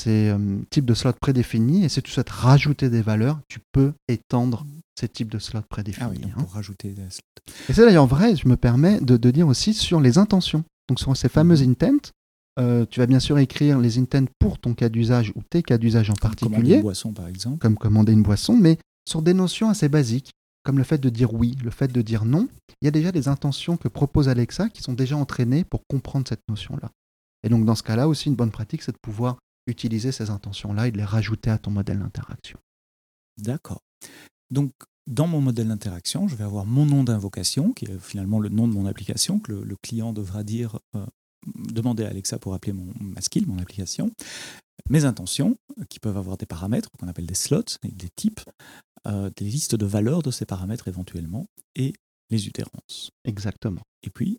euh, 0.06 0.58
types 0.70 0.86
de 0.86 0.94
slots 0.94 1.12
prédéfinis 1.20 1.84
et 1.84 1.88
si 1.88 2.00
tu 2.00 2.10
souhaites 2.10 2.30
rajouter 2.30 2.88
des 2.88 3.02
valeurs, 3.02 3.40
tu 3.48 3.58
peux 3.72 3.92
étendre 4.08 4.64
ces 4.98 5.08
types 5.08 5.30
de 5.30 5.40
slots 5.40 5.60
prédéfinis. 5.68 6.06
Ah 6.08 6.12
oui, 6.14 6.20
hein. 6.24 6.34
pour 6.38 6.52
rajouter 6.52 6.90
des 6.90 7.10
slots. 7.10 7.24
Et 7.68 7.72
c'est 7.72 7.84
d'ailleurs 7.84 8.06
vrai, 8.06 8.36
je 8.36 8.48
me 8.48 8.56
permets 8.56 9.00
de, 9.00 9.16
de, 9.16 9.30
dire 9.30 9.48
aussi 9.48 9.74
sur 9.74 10.00
les 10.00 10.18
intentions. 10.18 10.64
Donc 10.88 11.00
sur 11.00 11.16
ces 11.16 11.28
fameuses 11.28 11.62
mhm. 11.62 11.70
intents, 11.70 12.10
euh, 12.58 12.86
tu 12.88 13.00
vas 13.00 13.06
bien 13.06 13.20
sûr 13.20 13.38
écrire 13.38 13.78
les 13.80 13.98
intents 13.98 14.26
pour 14.38 14.58
ton 14.58 14.74
cas 14.74 14.88
d'usage 14.88 15.32
ou 15.34 15.42
tes 15.42 15.62
cas 15.62 15.78
d'usage 15.78 16.10
en 16.10 16.14
particulier. 16.14 16.50
Comme 16.50 16.60
commander 16.60 16.74
une 16.74 16.82
boisson, 16.82 17.12
par 17.12 17.28
exemple. 17.28 17.58
Comme 17.58 17.76
commander 17.76 18.12
une 18.12 18.22
boisson, 18.22 18.56
mais 18.56 18.78
sur 19.08 19.22
des 19.22 19.34
notions 19.34 19.68
assez 19.68 19.88
basiques, 19.88 20.30
comme 20.62 20.78
le 20.78 20.84
fait 20.84 20.98
de 20.98 21.10
dire 21.10 21.34
oui, 21.34 21.56
le 21.62 21.70
fait 21.70 21.88
de 21.88 22.02
dire 22.02 22.24
non. 22.24 22.48
Il 22.80 22.86
y 22.86 22.88
a 22.88 22.90
déjà 22.90 23.12
des 23.12 23.28
intentions 23.28 23.76
que 23.76 23.88
propose 23.88 24.28
Alexa 24.28 24.68
qui 24.70 24.82
sont 24.82 24.94
déjà 24.94 25.16
entraînées 25.16 25.64
pour 25.64 25.82
comprendre 25.88 26.26
cette 26.28 26.42
notion-là. 26.48 26.90
Et 27.42 27.48
donc, 27.48 27.64
dans 27.64 27.74
ce 27.74 27.82
cas-là, 27.82 28.08
aussi, 28.08 28.28
une 28.28 28.36
bonne 28.36 28.50
pratique, 28.50 28.82
c'est 28.82 28.92
de 28.92 28.98
pouvoir 29.02 29.36
utiliser 29.66 30.12
ces 30.12 30.30
intentions-là 30.30 30.88
et 30.88 30.90
de 30.90 30.96
les 30.96 31.04
rajouter 31.04 31.50
à 31.50 31.58
ton 31.58 31.70
modèle 31.70 31.98
d'interaction. 31.98 32.58
D'accord. 33.36 33.80
Donc, 34.50 34.72
dans 35.06 35.26
mon 35.26 35.40
modèle 35.40 35.68
d'interaction, 35.68 36.28
je 36.28 36.36
vais 36.36 36.44
avoir 36.44 36.64
mon 36.64 36.86
nom 36.86 37.04
d'invocation, 37.04 37.72
qui 37.72 37.84
est 37.86 37.98
finalement 37.98 38.40
le 38.40 38.48
nom 38.48 38.66
de 38.68 38.72
mon 38.72 38.86
application, 38.86 39.38
que 39.38 39.52
le, 39.52 39.76
client 39.76 40.12
devra 40.12 40.42
dire 40.42 40.78
euh, 40.96 41.04
demander 41.56 42.04
à 42.04 42.08
Alexa 42.08 42.38
pour 42.38 42.54
appeler 42.54 42.72
mon, 42.72 42.92
ma 43.00 43.20
skill, 43.20 43.46
mon 43.46 43.58
application, 43.58 44.10
mes 44.90 45.04
intentions, 45.04 45.56
qui 45.88 46.00
peuvent 46.00 46.16
avoir 46.16 46.36
des 46.36 46.46
paramètres 46.46 46.90
qu'on 46.98 47.08
appelle 47.08 47.26
des 47.26 47.34
slots, 47.34 47.78
des 47.82 48.08
types, 48.14 48.40
euh, 49.06 49.30
des 49.36 49.44
listes 49.44 49.74
de 49.74 49.86
valeurs 49.86 50.22
de 50.22 50.30
ces 50.30 50.46
paramètres 50.46 50.88
éventuellement, 50.88 51.46
et 51.74 51.92
les 52.30 52.46
utérances. 52.46 53.10
Exactement. 53.24 53.82
Et 54.02 54.10
puis 54.10 54.38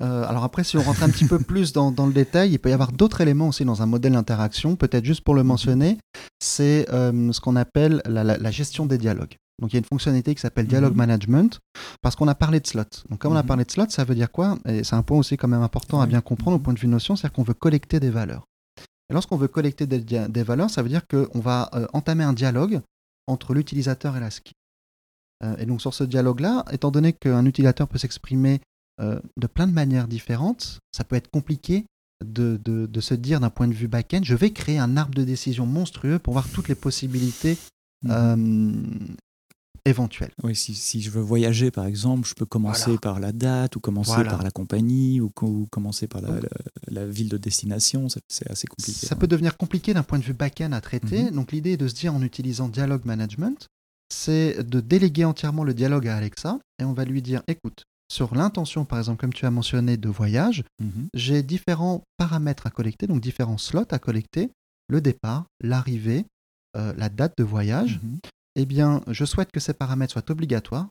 euh, 0.00 0.24
alors 0.24 0.42
après, 0.42 0.64
si 0.64 0.76
on 0.76 0.82
rentre 0.82 1.02
un 1.02 1.10
petit 1.10 1.26
peu 1.26 1.38
plus 1.38 1.72
dans, 1.72 1.90
le 1.90 2.12
détail, 2.12 2.52
il 2.52 2.58
peut 2.58 2.70
y 2.70 2.72
avoir 2.72 2.92
d'autres 2.92 3.20
éléments 3.20 3.48
aussi 3.48 3.64
dans 3.64 3.82
un 3.82 3.86
modèle 3.86 4.12
d'interaction. 4.12 4.74
Peut-être 4.74 5.04
juste 5.04 5.20
pour 5.20 5.34
le 5.34 5.44
mentionner, 5.44 5.98
c'est 6.40 6.90
euh, 6.92 7.32
ce 7.32 7.40
qu'on 7.40 7.56
appelle 7.56 8.02
la, 8.06 8.50
gestion 8.50 8.86
des 8.86 8.98
dialogues. 8.98 9.36
Donc 9.62 9.72
il 9.72 9.76
y 9.76 9.76
a 9.76 9.78
une 9.78 9.84
fonctionnalité 9.84 10.34
qui 10.34 10.40
s'appelle 10.40 10.66
Dialogue 10.66 10.92
mhm. 10.92 10.98
Management, 10.98 11.60
parce 12.02 12.16
qu'on 12.16 12.26
a 12.26 12.34
parlé 12.34 12.58
de 12.58 12.66
slots. 12.66 12.82
Donc 13.08 13.20
comme 13.20 13.32
on 13.32 13.36
a 13.36 13.42
mhm. 13.42 13.48
parlé 13.48 13.64
de 13.64 13.70
slots, 13.70 13.88
ça 13.90 14.04
veut 14.04 14.16
dire 14.16 14.30
quoi? 14.30 14.58
Et 14.66 14.82
c'est 14.82 14.96
un 14.96 15.02
point 15.02 15.16
aussi 15.16 15.36
quand 15.36 15.46
même 15.46 15.62
important 15.62 16.00
à 16.00 16.06
bien 16.06 16.20
comprendre 16.20 16.56
au 16.56 16.60
point 16.60 16.74
de 16.74 16.80
vue 16.80 16.88
notion, 16.88 17.14
c'est-à-dire 17.14 17.32
qu'on 17.32 17.44
veut 17.44 17.54
collecter 17.54 18.00
des 18.00 18.10
valeurs. 18.10 18.44
Et 19.08 19.14
lorsqu'on 19.14 19.36
veut 19.36 19.48
collecter 19.48 19.86
des, 19.86 20.42
valeurs, 20.42 20.68
ça 20.68 20.82
veut 20.82 20.88
dire 20.88 21.06
qu'on 21.06 21.38
va 21.38 21.70
euh, 21.74 21.86
entamer 21.92 22.24
un 22.24 22.32
dialogue 22.32 22.80
entre 23.28 23.54
l'utilisateur 23.54 24.16
et 24.16 24.20
la 24.20 24.30
ski. 24.30 24.52
Euh, 25.44 25.56
et 25.58 25.66
donc 25.66 25.80
sur 25.80 25.94
ce 25.94 26.02
dialogue-là, 26.02 26.64
étant 26.72 26.90
donné 26.90 27.12
qu'un 27.12 27.46
utilisateur 27.46 27.86
peut 27.86 27.98
s'exprimer 27.98 28.60
euh, 29.00 29.20
de 29.36 29.46
plein 29.46 29.68
de 29.68 29.72
manières 29.72 30.08
différentes, 30.08 30.80
ça 30.90 31.04
peut 31.04 31.14
être 31.14 31.30
compliqué 31.30 31.86
de, 32.24 32.58
de 32.64 33.00
se 33.00 33.14
dire 33.14 33.38
d'un 33.38 33.50
point 33.50 33.68
de 33.68 33.74
vue 33.74 33.88
back-end, 33.88 34.20
je 34.22 34.34
vais 34.34 34.50
créer 34.50 34.78
un 34.78 34.96
arbre 34.96 35.14
de 35.14 35.24
décision 35.24 35.66
monstrueux 35.66 36.18
pour 36.18 36.32
voir 36.32 36.48
toutes 36.48 36.68
les 36.68 36.74
possibilités 36.74 37.58
mhm 38.02 39.16
éventuel. 39.84 40.30
Oui, 40.42 40.54
si, 40.54 40.74
si, 40.74 41.02
je 41.02 41.10
veux 41.10 41.20
voyager, 41.20 41.70
par 41.70 41.86
exemple, 41.86 42.28
je 42.28 42.34
peux 42.34 42.46
commencer 42.46 42.98
par 42.98 43.20
la 43.20 43.32
date, 43.32 43.76
ou 43.76 43.80
commencer 43.80 44.24
par 44.24 44.42
la 44.42 44.50
compagnie, 44.50 45.20
ou, 45.20 45.30
commencer 45.70 46.06
par 46.06 46.22
la, 46.88 47.06
ville 47.06 47.28
de 47.28 47.36
destination. 47.36 48.08
C'est 48.28 48.50
assez 48.50 48.66
compliqué. 48.66 49.06
Ça 49.06 49.16
peut 49.16 49.26
devenir 49.26 49.56
compliqué 49.56 49.94
d'un 49.94 50.02
point 50.02 50.18
de 50.18 50.24
vue 50.24 50.34
back-end 50.34 50.72
à 50.72 50.80
traiter. 50.80 51.24
Mhm. 51.24 51.30
Donc 51.32 51.52
l'idée 51.52 51.72
est 51.72 51.76
de 51.76 51.88
se 51.88 51.94
dire 51.94 52.14
en 52.14 52.22
utilisant 52.22 52.68
Dialogue 52.68 53.04
Management, 53.04 53.66
c'est 54.08 54.62
de 54.62 54.80
déléguer 54.80 55.24
entièrement 55.24 55.64
le 55.64 55.74
dialogue 55.74 56.06
à 56.06 56.16
Alexa, 56.16 56.58
et 56.78 56.84
on 56.84 56.92
va 56.92 57.04
lui 57.04 57.22
dire, 57.22 57.42
écoute, 57.48 57.84
sur 58.10 58.34
l'intention, 58.34 58.84
par 58.84 58.98
exemple, 58.98 59.20
comme 59.20 59.32
tu 59.32 59.46
as 59.46 59.50
mentionné, 59.50 59.96
de 59.96 60.08
voyage, 60.08 60.64
mhm. 60.80 61.08
j'ai 61.14 61.42
différents 61.42 62.02
paramètres 62.18 62.66
à 62.66 62.70
collecter, 62.70 63.06
donc 63.06 63.20
différents 63.20 63.58
slots 63.58 63.86
à 63.90 63.98
collecter, 63.98 64.50
le 64.88 65.00
départ, 65.00 65.46
l'arrivée, 65.62 66.26
euh, 66.76 66.92
la 66.96 67.08
date 67.08 67.32
de 67.38 67.44
voyage. 67.44 68.00
Mhm 68.02 68.18
eh 68.56 68.66
bien, 68.66 69.02
je 69.08 69.24
souhaite 69.24 69.50
que 69.52 69.60
ces 69.60 69.74
paramètres 69.74 70.12
soient 70.12 70.30
obligatoires. 70.30 70.88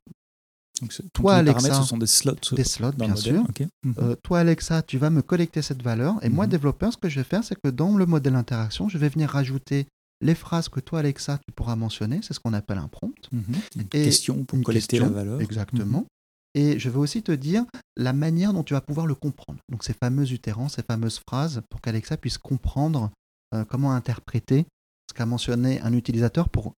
Donc, 0.82 1.00
toi, 1.14 1.36
Alexa, 1.36 1.60
paramètres, 1.60 1.84
ce 1.84 1.90
sont 1.90 1.98
des 1.98 2.08
slots. 2.08 2.36
Des 2.54 2.64
slots, 2.64 2.92
bien 2.94 3.16
sûr. 3.16 3.46
Mhm. 3.84 3.94
Euh, 4.00 4.16
toi, 4.24 4.40
Alexa, 4.40 4.82
tu 4.82 4.98
vas 4.98 5.12
me 5.12 5.22
collecter 5.22 5.62
cette 5.62 5.84
valeur. 5.84 6.16
Et 6.24 6.30
moi, 6.30 6.46
mhm. 6.46 6.52
développeur, 6.52 6.92
ce 6.92 6.98
que 6.98 7.08
je 7.08 7.20
vais 7.20 7.24
faire, 7.24 7.44
c'est 7.44 7.56
que 7.62 7.70
dans 7.70 7.96
le 7.98 8.06
modèle 8.06 8.36
interaction, 8.36 8.90
je 8.90 8.98
vais 8.98 9.10
venir 9.10 9.30
rajouter 9.30 9.88
les 10.22 10.36
phrases 10.36 10.70
que 10.70 10.80
toi, 10.80 11.00
Alexa, 11.00 11.40
tu 11.48 11.54
pourras 11.54 11.76
mentionner. 11.76 12.20
C'est 12.24 12.34
ce 12.34 12.40
qu'on 12.40 12.54
appelle 12.54 12.80
un 12.80 12.88
prompt. 12.88 13.14
Mhm. 13.32 13.44
Une 13.76 13.86
question 13.86 14.44
pour 14.44 14.62
collecter 14.64 15.00
la 15.00 15.10
valeur. 15.10 15.42
Exactement. 15.42 16.06
Et 16.54 16.80
je 16.80 16.90
vais 16.90 16.98
aussi 16.98 17.24
te 17.24 17.32
dire 17.32 17.66
la 17.96 18.14
manière 18.14 18.54
dont 18.54 18.64
tu 18.64 18.74
vas 18.74 18.82
pouvoir 18.82 19.08
le 19.08 19.16
comprendre. 19.16 19.60
Donc 19.70 19.84
ces 19.84 19.94
fameuses 19.94 20.32
utérances, 20.32 20.76
ces 20.76 20.84
fameuses 20.84 21.22
phrases, 21.28 21.62
pour 21.70 21.80
qu'Alexa 21.80 22.18
puisse 22.18 22.38
comprendre 22.38 23.10
euh, 23.54 23.64
comment 23.64 23.94
interpréter 23.94 24.66
ce 25.10 25.14
qu'a 25.14 25.26
mentionné 25.26 25.80
un 25.82 25.94
utilisateur 25.94 26.50
pour 26.50 26.74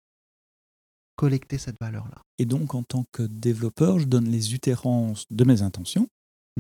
collecter 1.23 1.57
cette 1.57 1.77
valeur-là. 1.81 2.21
Et 2.39 2.47
donc, 2.47 2.75
en 2.75 2.83
tant 2.83 3.05
que 3.13 3.23
développeur, 3.23 4.01
je 4.01 4.07
donne 4.07 4.29
les 4.29 4.55
utérances 4.55 5.25
de 5.31 5.45
mes 5.45 5.63
intentions. 5.63 6.09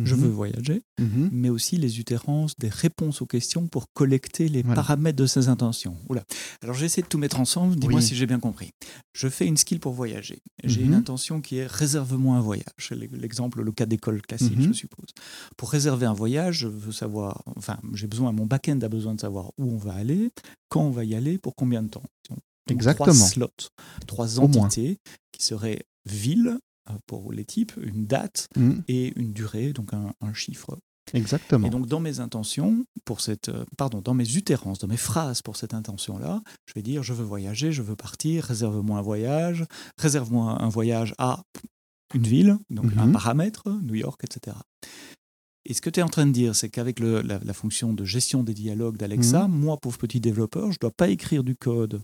Je 0.02 0.14
veux 0.14 0.28
mhm. 0.28 0.34
voyager, 0.34 0.82
mhm. 0.98 1.28
mais 1.32 1.50
aussi 1.50 1.76
les 1.76 2.00
utérances 2.00 2.54
des 2.58 2.70
réponses 2.70 3.20
aux 3.20 3.26
questions 3.26 3.66
pour 3.66 3.92
collecter 3.92 4.48
les 4.48 4.62
paramètres 4.62 5.18
de 5.18 5.26
ces 5.26 5.48
intentions. 5.48 5.96
Oula. 6.08 6.22
Alors 6.62 6.74
j'essaie 6.74 7.02
de 7.02 7.08
tout 7.08 7.18
mettre 7.18 7.40
ensemble, 7.40 7.76
dis-moi 7.76 8.00
si 8.00 8.14
j'ai 8.14 8.24
bien 8.24 8.40
compris. 8.40 8.70
Je 9.12 9.28
fais 9.28 9.46
une 9.46 9.58
skill 9.58 9.80
pour 9.80 9.92
voyager. 9.92 10.38
J'ai 10.64 10.80
une 10.80 10.92
mhm. 10.92 10.98
intention 10.98 11.42
qui 11.42 11.56
est 11.56 11.66
réserve-moi 11.66 12.36
un 12.36 12.40
voyage. 12.40 12.72
C'est 12.78 12.94
l'exemple, 12.94 13.62
le 13.62 13.72
cas 13.72 13.84
d'école 13.84 14.22
classique, 14.22 14.62
je 14.62 14.72
suppose. 14.72 15.08
Pour 15.58 15.70
réserver 15.70 16.06
un 16.06 16.14
voyage, 16.14 16.60
je 16.60 16.68
veux 16.68 16.92
savoir, 16.92 17.42
enfin, 17.56 17.78
j'ai 17.92 18.06
besoin, 18.06 18.32
mon 18.32 18.46
back-end 18.46 18.80
a 18.80 18.88
besoin 18.88 19.14
de 19.14 19.20
savoir 19.20 19.50
où 19.58 19.70
on 19.72 19.76
va 19.76 19.92
aller, 19.92 20.30
quand 20.70 20.82
on 20.82 20.90
va 20.90 21.04
y 21.04 21.14
aller, 21.14 21.36
pour 21.36 21.54
combien 21.54 21.82
de 21.82 21.88
temps. 21.88 22.04
Exactement. 22.70 23.12
Trois 23.12 23.28
slots, 23.28 23.68
trois 24.06 24.40
entités 24.40 24.98
qui 25.32 25.44
seraient 25.44 25.82
ville 26.04 26.58
euh, 26.90 26.94
pour 27.06 27.32
les 27.32 27.44
types, 27.44 27.72
une 27.80 28.06
date 28.06 28.48
mm. 28.56 28.80
et 28.88 29.12
une 29.16 29.32
durée, 29.32 29.72
donc 29.72 29.92
un, 29.92 30.34
chiffre. 30.34 30.78
Exactement. 31.14 31.66
Et 31.66 31.70
donc 31.70 31.86
dans 31.86 32.00
mes 32.00 32.20
intentions, 32.20 32.84
pour 33.04 33.20
cette, 33.20 33.48
euh, 33.48 33.64
pardon, 33.76 34.00
dans 34.00 34.14
mes 34.14 34.36
utérances, 34.36 34.78
dans 34.78 34.88
mes 34.88 34.96
phrases 34.96 35.42
pour 35.42 35.56
cette 35.56 35.74
intention-là, 35.74 36.42
je 36.66 36.74
vais 36.74 36.82
dire 36.82 37.02
je 37.02 37.12
veux 37.12 37.24
voyager, 37.24 37.72
je 37.72 37.82
veux 37.82 37.96
partir, 37.96 38.44
réserve-moi 38.44 38.98
un 38.98 39.02
voyage, 39.02 39.64
réserve-moi 39.98 40.62
un 40.62 40.68
voyage 40.68 41.14
à 41.18 41.42
une 42.14 42.26
ville, 42.26 42.58
donc 42.70 42.86
un 42.96 43.08
mm-hmm. 43.08 43.12
paramètre, 43.12 43.68
New 43.82 43.94
York, 43.94 44.22
etc. 44.24 44.56
Et 45.64 45.74
ce 45.74 45.80
que 45.80 45.90
tu 45.90 46.00
es 46.00 46.02
en 46.02 46.08
train 46.08 46.26
de 46.26 46.32
dire, 46.32 46.56
c'est 46.56 46.68
qu'avec 46.68 46.98
la, 46.98 47.22
la, 47.22 47.52
fonction 47.52 47.92
de 47.92 48.04
gestion 48.04 48.42
des 48.42 48.54
dialogues 48.54 48.96
d'Alexa, 48.96 49.46
mm-hmm. 49.46 49.52
moi, 49.52 49.76
pauvre 49.76 49.98
petit 49.98 50.20
développeur, 50.20 50.72
je 50.72 50.76
ne 50.76 50.80
dois 50.80 50.90
pas 50.90 51.08
écrire 51.08 51.44
du 51.44 51.54
code 51.54 52.02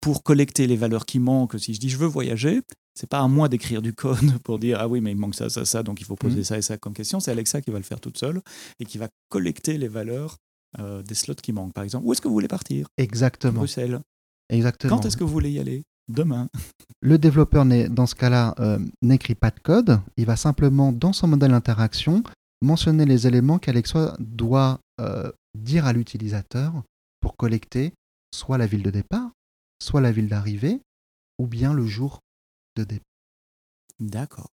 pour 0.00 0.22
collecter 0.22 0.66
les 0.66 0.76
valeurs 0.76 1.06
qui 1.06 1.18
manquent, 1.18 1.58
si 1.58 1.74
je 1.74 1.80
dis 1.80 1.88
je 1.88 1.98
veux 1.98 2.06
voyager, 2.06 2.62
c'est 2.94 3.08
pas 3.08 3.20
à 3.20 3.28
moi 3.28 3.48
d'écrire 3.48 3.82
du 3.82 3.92
code 3.92 4.38
pour 4.44 4.58
dire 4.58 4.78
ah 4.80 4.88
oui 4.88 5.00
mais 5.00 5.12
il 5.12 5.16
manque 5.16 5.34
ça 5.34 5.48
ça 5.48 5.64
ça 5.64 5.82
donc 5.82 6.00
il 6.00 6.04
faut 6.04 6.16
poser 6.16 6.38
mhm. 6.38 6.44
ça 6.44 6.58
et 6.58 6.62
ça 6.62 6.76
comme 6.78 6.94
question. 6.94 7.20
C'est 7.20 7.30
Alexa 7.30 7.60
qui 7.60 7.70
va 7.70 7.78
le 7.78 7.84
faire 7.84 8.00
toute 8.00 8.18
seule 8.18 8.40
et 8.78 8.84
qui 8.84 8.98
va 8.98 9.08
collecter 9.28 9.78
les 9.78 9.88
valeurs 9.88 10.36
euh, 10.78 11.02
des 11.02 11.14
slots 11.14 11.34
qui 11.34 11.52
manquent. 11.52 11.72
Par 11.72 11.84
exemple, 11.84 12.06
où 12.06 12.12
est-ce 12.12 12.20
que 12.20 12.28
vous 12.28 12.34
voulez 12.34 12.48
partir? 12.48 12.86
Exactement. 12.96 13.60
Bruxelles. 13.60 14.00
Exactement. 14.48 14.96
Quand 14.96 15.06
est-ce 15.06 15.16
que 15.16 15.24
vous 15.24 15.32
voulez 15.32 15.50
y 15.50 15.58
aller? 15.58 15.82
Demain. 16.08 16.48
Le 17.02 17.18
développeur 17.18 17.64
dans 17.64 18.06
ce 18.06 18.14
cas-là 18.14 18.54
euh, 18.58 18.78
n'écrit 19.00 19.34
pas 19.34 19.50
de 19.50 19.60
code. 19.60 20.00
Il 20.16 20.26
va 20.26 20.36
simplement 20.36 20.92
dans 20.92 21.12
son 21.12 21.28
modèle 21.28 21.52
d'interaction 21.52 22.22
mentionner 22.62 23.06
les 23.06 23.26
éléments 23.26 23.58
qu'Alexa 23.58 24.16
doit 24.18 24.80
euh, 25.00 25.30
dire 25.58 25.86
à 25.86 25.92
l'utilisateur 25.92 26.72
pour 27.20 27.36
collecter 27.36 27.92
soit 28.34 28.58
la 28.58 28.66
ville 28.66 28.82
de 28.82 28.90
départ, 28.90 29.30
soit 29.82 30.00
la 30.00 30.12
ville 30.12 30.28
d'arrivée, 30.28 30.80
ou 31.38 31.46
bien 31.46 31.72
le 31.72 31.86
jour 31.86 32.20
de 32.76 32.84
départ. 32.84 33.04
D'accord. 33.98 34.48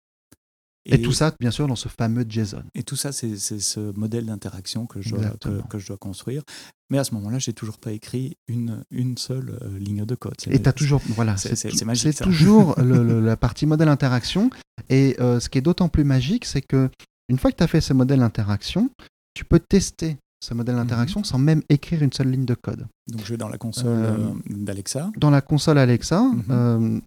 Et, 0.86 1.02
tout 1.02 1.14
ça, 1.14 1.34
bien 1.40 1.52
sûr, 1.52 1.68
dans 1.68 1.78
ce 1.78 1.88
fameux 1.88 2.26
JSON. 2.28 2.64
Et 2.76 2.84
tout 2.84 2.98
ça, 2.98 3.14
c'est 3.14 3.38
ce 3.38 3.98
modèle 3.98 4.26
d'interaction 4.26 4.86
que, 4.86 5.02
je 5.02 5.12
dois, 5.12 5.30
que, 5.70 5.80
je 5.80 5.88
dois 5.88 5.98
construire. 5.98 6.44
Mais 6.90 6.98
à 6.98 7.06
ce 7.06 7.14
moment-là, 7.16 7.40
j'ai 7.40 7.54
toujours 7.54 7.78
pas 7.78 7.94
écrit 7.94 8.38
une, 8.48 8.84
une 8.92 9.18
seule 9.18 9.58
euh, 9.62 9.80
ligne 9.80 10.06
de 10.06 10.16
code. 10.16 10.36
Et 10.48 10.62
tu 10.62 10.70
as 10.70 10.74
toujours, 10.74 11.02
voilà, 11.08 11.38
c'est 11.38 11.86
magique. 11.86 12.14
C'est 12.14 12.24
toujours 12.24 12.78
la 12.82 13.38
partie 13.38 13.66
modèle 13.66 13.88
interaction. 13.88 14.50
Et 14.90 15.16
euh, 15.22 15.40
ce 15.40 15.48
qui 15.48 15.58
est 15.58 15.62
d'autant 15.62 15.88
plus 15.88 16.04
magique, 16.04 16.44
c'est 16.44 16.62
que 16.62 16.90
une 17.30 17.40
fois 17.40 17.52
que 17.52 17.58
tu 17.58 17.64
as 17.64 17.68
fait 17.68 17.82
ce 17.82 17.94
modèle 17.94 18.20
d'interaction, 18.20 18.90
tu 19.34 19.46
peux 19.46 19.60
tester 19.60 20.18
ce 20.44 20.54
modèle 20.54 20.76
d'interaction 20.76 21.22
mhm. 21.22 21.26
sans 21.26 21.38
même 21.38 21.62
écrire 21.70 22.04
une 22.04 22.12
seule 22.12 22.30
ligne 22.30 22.44
de 22.46 22.54
code. 22.54 22.86
Donc 23.08 23.24
je 23.24 23.30
vais 23.30 23.38
dans 23.38 23.48
la 23.48 23.58
console 23.58 23.88
euh, 23.88 24.18
euh, 24.18 24.34
d'Alexa. 24.50 25.10
Dans 25.16 25.30
la 25.30 25.40
console 25.40 25.78
Alexa, 25.78 26.22
mhm. 26.22 26.44
euh, 26.50 27.00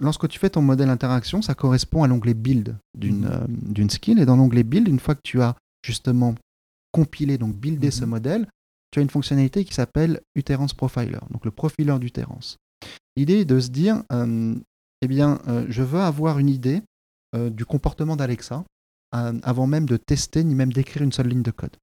lorsque 0.00 0.28
tu 0.28 0.38
fais 0.38 0.50
ton 0.50 0.60
modèle 0.60 0.88
d'interaction, 0.88 1.40
ça 1.40 1.54
correspond 1.54 2.02
à 2.02 2.08
l'onglet 2.08 2.34
Build 2.34 2.76
d'une 2.94 3.26
mhm. 3.76 3.90
skill. 3.90 4.18
Et 4.18 4.26
dans 4.26 4.36
l'onglet 4.36 4.64
Build, 4.64 4.86
une 4.86 5.00
fois 5.00 5.14
que 5.14 5.22
tu 5.24 5.40
as 5.40 5.56
justement 5.82 6.34
compilé, 6.92 7.38
donc 7.38 7.56
buildé 7.56 7.90
ce 7.90 8.04
modèle, 8.04 8.46
tu 8.90 8.98
as 8.98 9.02
une 9.02 9.10
fonctionnalité 9.10 9.64
qui 9.64 9.72
s'appelle 9.72 10.20
Uterance 10.34 10.74
Profiler, 10.74 11.18
donc 11.30 11.44
le 11.44 11.50
profiler 11.50 11.98
d'Uterance. 11.98 12.58
L'idée 13.16 13.40
est 13.40 13.44
de 13.44 13.58
se 13.58 13.70
dire, 13.70 14.02
eh 14.12 15.08
bien, 15.08 15.40
je 15.68 15.82
veux 15.82 16.00
avoir 16.00 16.38
une 16.38 16.48
idée 16.48 16.82
du 17.50 17.64
comportement 17.64 18.14
d'Alexa 18.14 18.62
avant 19.10 19.66
même 19.66 19.86
de 19.86 19.96
tester 19.96 20.44
ni 20.44 20.54
même 20.54 20.72
d'écrire 20.72 21.02
une 21.02 21.12
seule 21.12 21.28
ligne 21.28 21.42
de 21.42 21.50
code. 21.50 21.76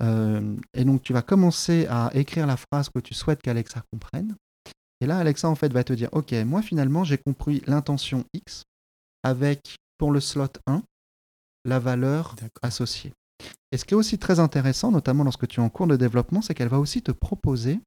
Et 0.00 0.84
donc, 0.84 1.02
tu 1.02 1.12
vas 1.12 1.22
commencer 1.22 1.86
à 1.90 2.10
écrire 2.14 2.46
la 2.46 2.56
phrase 2.56 2.88
que 2.88 3.00
tu 3.00 3.14
souhaites 3.14 3.42
qu'Alexa 3.42 3.82
comprenne. 3.92 4.36
Et 5.00 5.06
là, 5.06 5.18
Alexa, 5.18 5.48
en 5.48 5.54
fait, 5.54 5.72
va 5.72 5.84
te 5.84 5.92
dire, 5.92 6.08
OK, 6.12 6.32
moi, 6.44 6.62
finalement, 6.62 7.04
j'ai 7.04 7.18
compris 7.18 7.62
l'intention 7.66 8.24
X 8.32 8.64
avec, 9.22 9.76
pour 9.96 10.12
le 10.12 10.20
slot 10.20 10.48
1, 10.66 10.82
la 11.64 11.78
valeur 11.78 12.34
associée. 12.62 13.12
Et 13.70 13.76
ce 13.76 13.84
qui 13.84 13.94
est 13.94 13.96
aussi 13.96 14.18
très 14.18 14.40
intéressant, 14.40 14.90
notamment 14.90 15.24
lorsque 15.24 15.46
tu 15.46 15.60
es 15.60 15.62
en 15.62 15.68
cours 15.68 15.86
de 15.86 15.96
développement, 15.96 16.42
c'est 16.42 16.54
qu'elle 16.54 16.68
va 16.68 16.78
aussi 16.78 17.02
te 17.02 17.12
proposer 17.12 17.80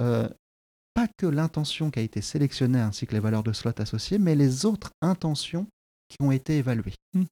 euh, 0.00 0.28
pas 0.94 1.08
que 1.16 1.26
l'intention 1.26 1.90
qui 1.90 2.00
a 2.00 2.02
été 2.02 2.20
sélectionnée 2.20 2.80
ainsi 2.80 3.06
que 3.06 3.12
les 3.12 3.20
valeurs 3.20 3.42
de 3.42 3.52
slot 3.52 3.72
associées, 3.78 4.18
mais 4.18 4.34
les 4.34 4.66
autres 4.66 4.90
intentions 5.00 5.66
qui 6.08 6.16
ont 6.20 6.32
été 6.32 6.58
évaluées. 6.58 6.94
Mhm. 7.14 7.26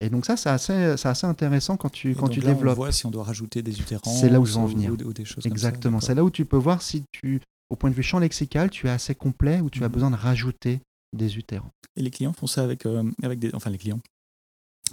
Et 0.00 0.10
donc 0.10 0.26
ça, 0.26 0.36
c'est 0.36 0.50
assez, 0.50 0.72
assez 0.72 1.26
intéressant 1.26 1.76
quand 1.76 1.88
tu, 1.88 2.14
quand 2.14 2.28
tu 2.28 2.40
développes. 2.40 2.76
On 2.76 2.82
voit 2.82 2.92
si 2.92 3.06
on 3.06 3.10
doit 3.10 3.24
rajouter 3.24 3.62
des 3.62 3.80
utérants. 3.80 4.10
C'est 4.10 4.28
là 4.28 4.40
où 4.40 4.46
je 4.46 4.52
veux 4.52 4.58
en 4.58 4.66
venir. 4.66 4.94
Exactement. 5.44 6.00
C'est 6.00 6.14
là 6.14 6.24
où 6.24 6.30
tu 6.30 6.44
peux 6.44 6.56
voir 6.56 6.82
si 6.82 7.04
tu, 7.12 7.40
au 7.70 7.76
point 7.76 7.90
de 7.90 7.94
vue 7.94 8.02
champ 8.02 8.18
lexical, 8.18 8.70
tu 8.70 8.88
es 8.88 8.90
assez 8.90 9.14
complet 9.14 9.60
ou 9.60 9.70
tu 9.70 9.82
as 9.84 9.88
mhm. 9.88 9.94
besoin 9.94 10.10
de 10.10 10.16
rajouter 10.16 10.80
des 11.16 11.38
utérants. 11.38 11.70
Et 11.96 12.02
les 12.02 12.10
clients 12.10 12.34
font 12.34 12.46
ça 12.46 12.62
avec, 12.62 12.84
euh, 12.84 13.10
avec 13.22 13.38
des, 13.38 13.54
enfin 13.54 13.70
les 13.70 13.78
clients, 13.78 14.00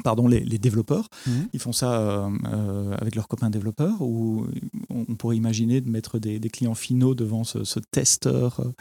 pardon, 0.01 0.27
les, 0.27 0.58
développeurs. 0.58 1.08
Mhm. 1.27 1.49
Ils 1.53 1.60
font 1.60 1.71
ça 1.71 1.99
euh, 1.99 2.29
euh, 2.45 2.95
avec 2.97 3.15
leurs 3.15 3.27
copains 3.27 3.49
développeurs 3.49 4.01
ou 4.01 4.47
on, 4.89 5.03
pourrait 5.15 5.38
imaginer 5.38 5.82
de 5.82 5.89
mettre 5.89 6.19
des, 6.19 6.39
clients 6.49 6.75
finaux 6.75 7.13
devant 7.13 7.43
ce, 7.43 7.79
testeur 7.91 8.60
euh, 8.62 8.71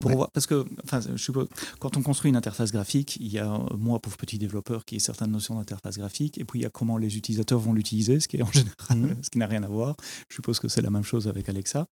voir. 0.00 0.30
Parce 0.30 0.46
que, 0.46 0.64
enfin, 0.84 1.00
je 1.00 1.22
suppose, 1.22 1.48
quand 1.80 1.96
on 1.96 2.02
construit 2.02 2.30
une 2.30 2.36
interface 2.36 2.72
graphique, 2.72 3.16
il 3.20 3.28
y 3.28 3.38
a 3.38 3.58
moi, 3.76 3.98
pauvre 3.98 4.16
petit 4.16 4.38
développeur, 4.38 4.84
qui 4.84 4.96
ai 4.96 4.98
certaines 4.98 5.32
notions 5.32 5.56
d'interface 5.56 5.98
graphique, 5.98 6.38
et 6.38 6.44
puis 6.44 6.60
il 6.60 6.62
y 6.62 6.66
a 6.66 6.70
comment 6.70 6.96
les 6.96 7.16
utilisateurs 7.16 7.58
vont 7.58 7.72
l'utiliser, 7.72 8.20
ce 8.20 8.28
qui 8.28 8.38
est 8.38 8.42
en 8.42 8.52
général, 8.52 9.16
ce 9.22 9.30
qui 9.30 9.38
n'a 9.38 9.46
rien 9.46 9.62
à 9.62 9.68
voir. 9.68 9.96
Je 10.28 10.36
suppose 10.36 10.60
que 10.60 10.68
c'est 10.68 10.82
la 10.82 10.90
même 10.90 11.04
chose 11.04 11.28
avec 11.28 11.48
Alexa. 11.48 11.86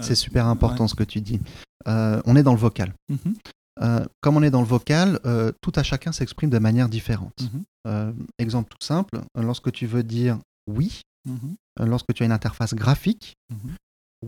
C'est 0.00 0.14
super 0.14 0.46
important 0.46 0.88
ce 0.88 0.94
que 0.94 1.04
tu 1.04 1.20
dis. 1.20 1.40
on 1.86 2.36
est 2.36 2.42
dans 2.42 2.54
le 2.54 2.58
vocal. 2.58 2.94
Mhm. 3.08 3.34
Euh, 3.82 4.04
comme 4.20 4.36
on 4.36 4.42
est 4.42 4.50
dans 4.50 4.60
le 4.60 4.66
vocal, 4.66 5.18
euh, 5.24 5.52
tout 5.60 5.72
à 5.74 5.82
chacun 5.82 6.12
s'exprime 6.12 6.50
de 6.50 6.58
manière 6.58 6.88
différente. 6.88 7.42
Mhm. 7.42 7.64
Euh, 7.86 8.12
exemple 8.38 8.70
tout 8.70 8.84
simple, 8.84 9.20
lorsque 9.34 9.72
tu 9.72 9.86
veux 9.86 10.02
dire 10.02 10.38
oui, 10.66 11.02
mhm. 11.26 11.56
lorsque 11.80 12.14
tu 12.14 12.22
as 12.22 12.26
une 12.26 12.32
interface 12.32 12.74
graphique, 12.74 13.34
mhm. 13.50 13.74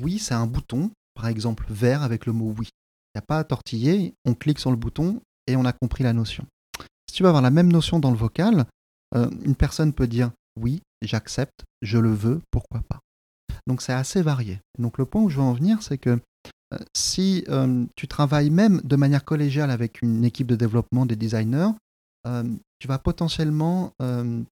oui, 0.03 0.19
c'est 0.19 0.35
un 0.35 0.47
bouton, 0.47 0.91
par 1.15 1.29
exemple 1.29 1.67
vert 1.71 2.03
avec 2.03 2.27
le 2.27 2.33
mot 2.33 2.55
oui. 2.59 2.69
Il 3.15 3.19
n'y 3.19 3.21
a 3.21 3.27
pas 3.27 3.39
à 3.39 3.45
tortiller, 3.45 4.15
on 4.27 4.35
clique 4.35 4.59
sur 4.59 4.71
le 4.71 4.77
bouton 4.77 5.21
et 5.47 5.57
on 5.57 5.65
a 5.65 5.73
compris 5.73 6.05
la 6.05 6.13
notion. 6.13 6.45
Si 7.09 7.17
tu 7.17 7.23
veux 7.23 7.29
avoir 7.29 7.43
la 7.43 7.51
même 7.51 7.73
notion 7.73 7.99
dans 7.99 8.11
le 8.11 8.17
vocal, 8.17 8.67
une 9.15 9.55
personne 9.55 9.95
peut 9.95 10.07
dire 10.07 10.33
oui, 10.61 10.83
j'accepte, 11.01 11.65
je 11.81 11.97
le 11.97 12.13
veux, 12.13 12.43
pourquoi 12.51 12.83
pas. 12.87 12.99
Donc 13.67 13.81
c'est 13.81 13.95
assez 13.95 14.21
varié. 14.21 14.61
Donc 14.79 14.99
le 14.99 15.07
point 15.07 15.23
où 15.23 15.31
je 15.31 15.37
veux 15.37 15.43
en 15.43 15.55
venir, 15.55 15.83
c'est 15.83 15.97
que 15.97 16.21
si 16.95 17.45
euh, 17.49 17.85
tu 17.95 18.09
travailles 18.09 18.51
même 18.51 18.81
de 18.83 18.97
manière 18.97 19.25
collégiale 19.25 19.71
avec 19.71 20.03
une 20.03 20.25
équipe 20.25 20.47
de 20.47 20.57
développement 20.57 21.07
des 21.07 21.17
designers, 21.17 21.71
euh, 22.27 22.45
tu 22.79 22.89
vas 22.89 22.99
potentiellement 22.99 23.93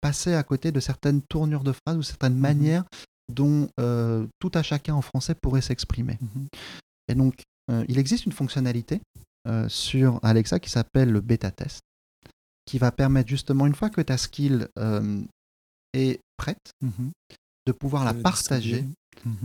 passer 0.02 0.36
à 0.36 0.44
côté 0.44 0.72
de 0.72 0.80
certaines 0.80 1.22
tournures 1.24 1.64
de 1.64 1.72
phrases 1.72 1.98
ou 1.98 2.04
certaines 2.04 2.36
mhm. 2.36 2.40
manières 2.40 2.84
dont 3.34 3.68
tout 4.40 4.52
à 4.54 4.62
chacun 4.62 4.94
en 4.94 5.02
français 5.02 5.34
pourrait 5.34 5.62
s'exprimer. 5.62 6.20
Mhm. 6.22 6.48
Et 7.08 7.16
donc, 7.16 7.42
il 7.88 7.98
existe 7.98 8.26
une 8.26 8.32
fonctionnalité 8.32 9.02
sur 9.70 10.20
Alexa 10.22 10.60
qui 10.60 10.70
s'appelle 10.70 11.12
le 11.12 11.22
bêta 11.22 11.50
test, 11.50 11.80
qui 12.66 12.78
va 12.78 12.92
permettre 12.92 13.30
justement, 13.30 13.66
une 13.66 13.74
fois 13.74 13.90
que 13.90 14.02
ta 14.02 14.18
skill 14.18 14.68
est 15.94 16.20
prête, 16.38 16.74
mhm. 16.82 17.12
de 17.66 17.72
pouvoir 17.72 18.06
la 18.06 18.14
partager 18.14 18.86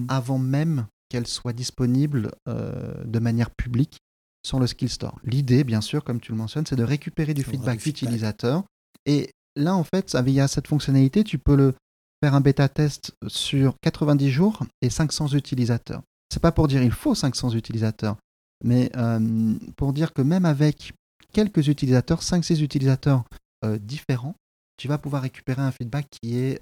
avant 0.09 0.39
même 0.39 0.87
qu'elle 1.09 1.27
soit 1.27 1.53
disponible 1.53 2.31
euh, 2.49 3.05
de 3.05 3.19
manière 3.19 3.51
publique 3.51 3.99
sur 4.47 4.59
le 4.59 4.67
Skill 4.67 4.89
Store. 4.89 5.19
L'idée, 5.25 5.65
bien 5.65 5.81
sûr, 5.81 6.05
comme 6.05 6.21
tu 6.21 6.33
le 6.33 6.39
mentionnes, 6.39 6.67
c'est 6.67 6.77
de 6.77 6.85
récupérer 6.85 7.35
du 7.35 7.43
feedback 7.43 7.83
d'utilisateur. 7.83 8.65
Et 9.05 9.31
là, 9.57 9.75
en 9.75 9.85
fait, 9.85 10.15
via 10.17 10.47
cette 10.49 10.69
fonctionnalité, 10.69 11.25
tu 11.25 11.39
peux 11.39 11.57
le 11.57 11.75
faire 12.23 12.35
un 12.35 12.41
bêta 12.41 12.69
test 12.69 13.13
sur 13.27 13.75
90 13.83 14.31
jours 14.31 14.65
et 14.83 14.91
500 14.91 15.29
utilisateurs. 15.29 16.03
C'est 16.33 16.41
pas 16.41 16.53
pour 16.53 16.69
dire 16.69 16.83
il 16.83 16.93
faut 16.93 17.15
500 17.15 17.51
utilisateurs, 17.51 18.17
mais 18.65 18.91
euh, 18.97 19.55
pour 19.77 19.93
dire 19.93 20.13
que 20.13 20.23
même 20.23 20.45
avec 20.45 20.93
quelques 21.33 21.69
utilisateurs, 21.69 22.23
5-6 22.23 22.63
utilisateurs 22.63 23.25
euh, 23.65 23.79
différents, 23.79 24.35
tu 24.77 24.89
vas 24.89 24.99
pouvoir 24.99 25.23
récupérer 25.23 25.63
un 25.63 25.73
feedback 25.73 26.07
qui 26.11 26.37
est 26.37 26.61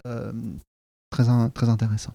très, 1.11 1.24
très 1.50 1.68
intéressant. 1.68 2.12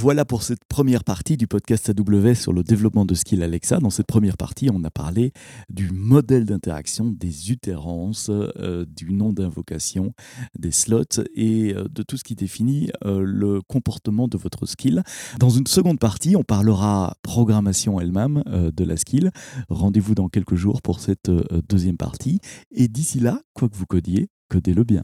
Voilà 0.00 0.24
pour 0.24 0.44
cette 0.44 0.64
première 0.64 1.02
partie 1.02 1.36
du 1.36 1.48
podcast 1.48 1.90
AWS 1.90 2.36
sur 2.36 2.52
le 2.52 2.62
développement 2.62 3.04
de 3.04 3.14
Skill 3.14 3.42
Alexa. 3.42 3.80
Dans 3.80 3.90
cette 3.90 4.06
première 4.06 4.36
partie, 4.36 4.70
on 4.72 4.84
a 4.84 4.92
parlé 4.92 5.32
du 5.70 5.90
modèle 5.90 6.44
d'interaction, 6.44 7.06
des 7.06 7.50
utérances, 7.50 8.30
euh, 8.30 8.86
du 8.86 9.12
nom 9.12 9.32
d'invocation, 9.32 10.12
des 10.56 10.70
slots 10.70 11.02
et 11.34 11.74
euh, 11.74 11.88
de 11.90 12.04
tout 12.04 12.16
ce 12.16 12.22
qui 12.22 12.36
définit 12.36 12.90
euh, 13.04 13.22
le 13.24 13.60
comportement 13.60 14.28
de 14.28 14.38
votre 14.38 14.66
skill. 14.66 15.02
Dans 15.40 15.50
une 15.50 15.66
seconde 15.66 15.98
partie, 15.98 16.36
on 16.36 16.44
parlera 16.44 17.16
programmation 17.22 18.00
elle-même 18.00 18.44
de 18.46 18.84
la 18.84 18.96
skill. 18.96 19.32
Rendez-vous 19.68 20.14
dans 20.14 20.28
quelques 20.28 20.54
jours 20.54 20.80
pour 20.80 21.00
cette 21.00 21.28
deuxième 21.68 21.96
partie. 21.96 22.38
Et 22.70 22.86
d'ici 22.86 23.18
là, 23.18 23.40
quoi 23.52 23.68
que 23.68 23.74
vous 23.74 23.86
codiez, 23.86 24.28
codez-le 24.48 24.84
bien. 24.84 25.02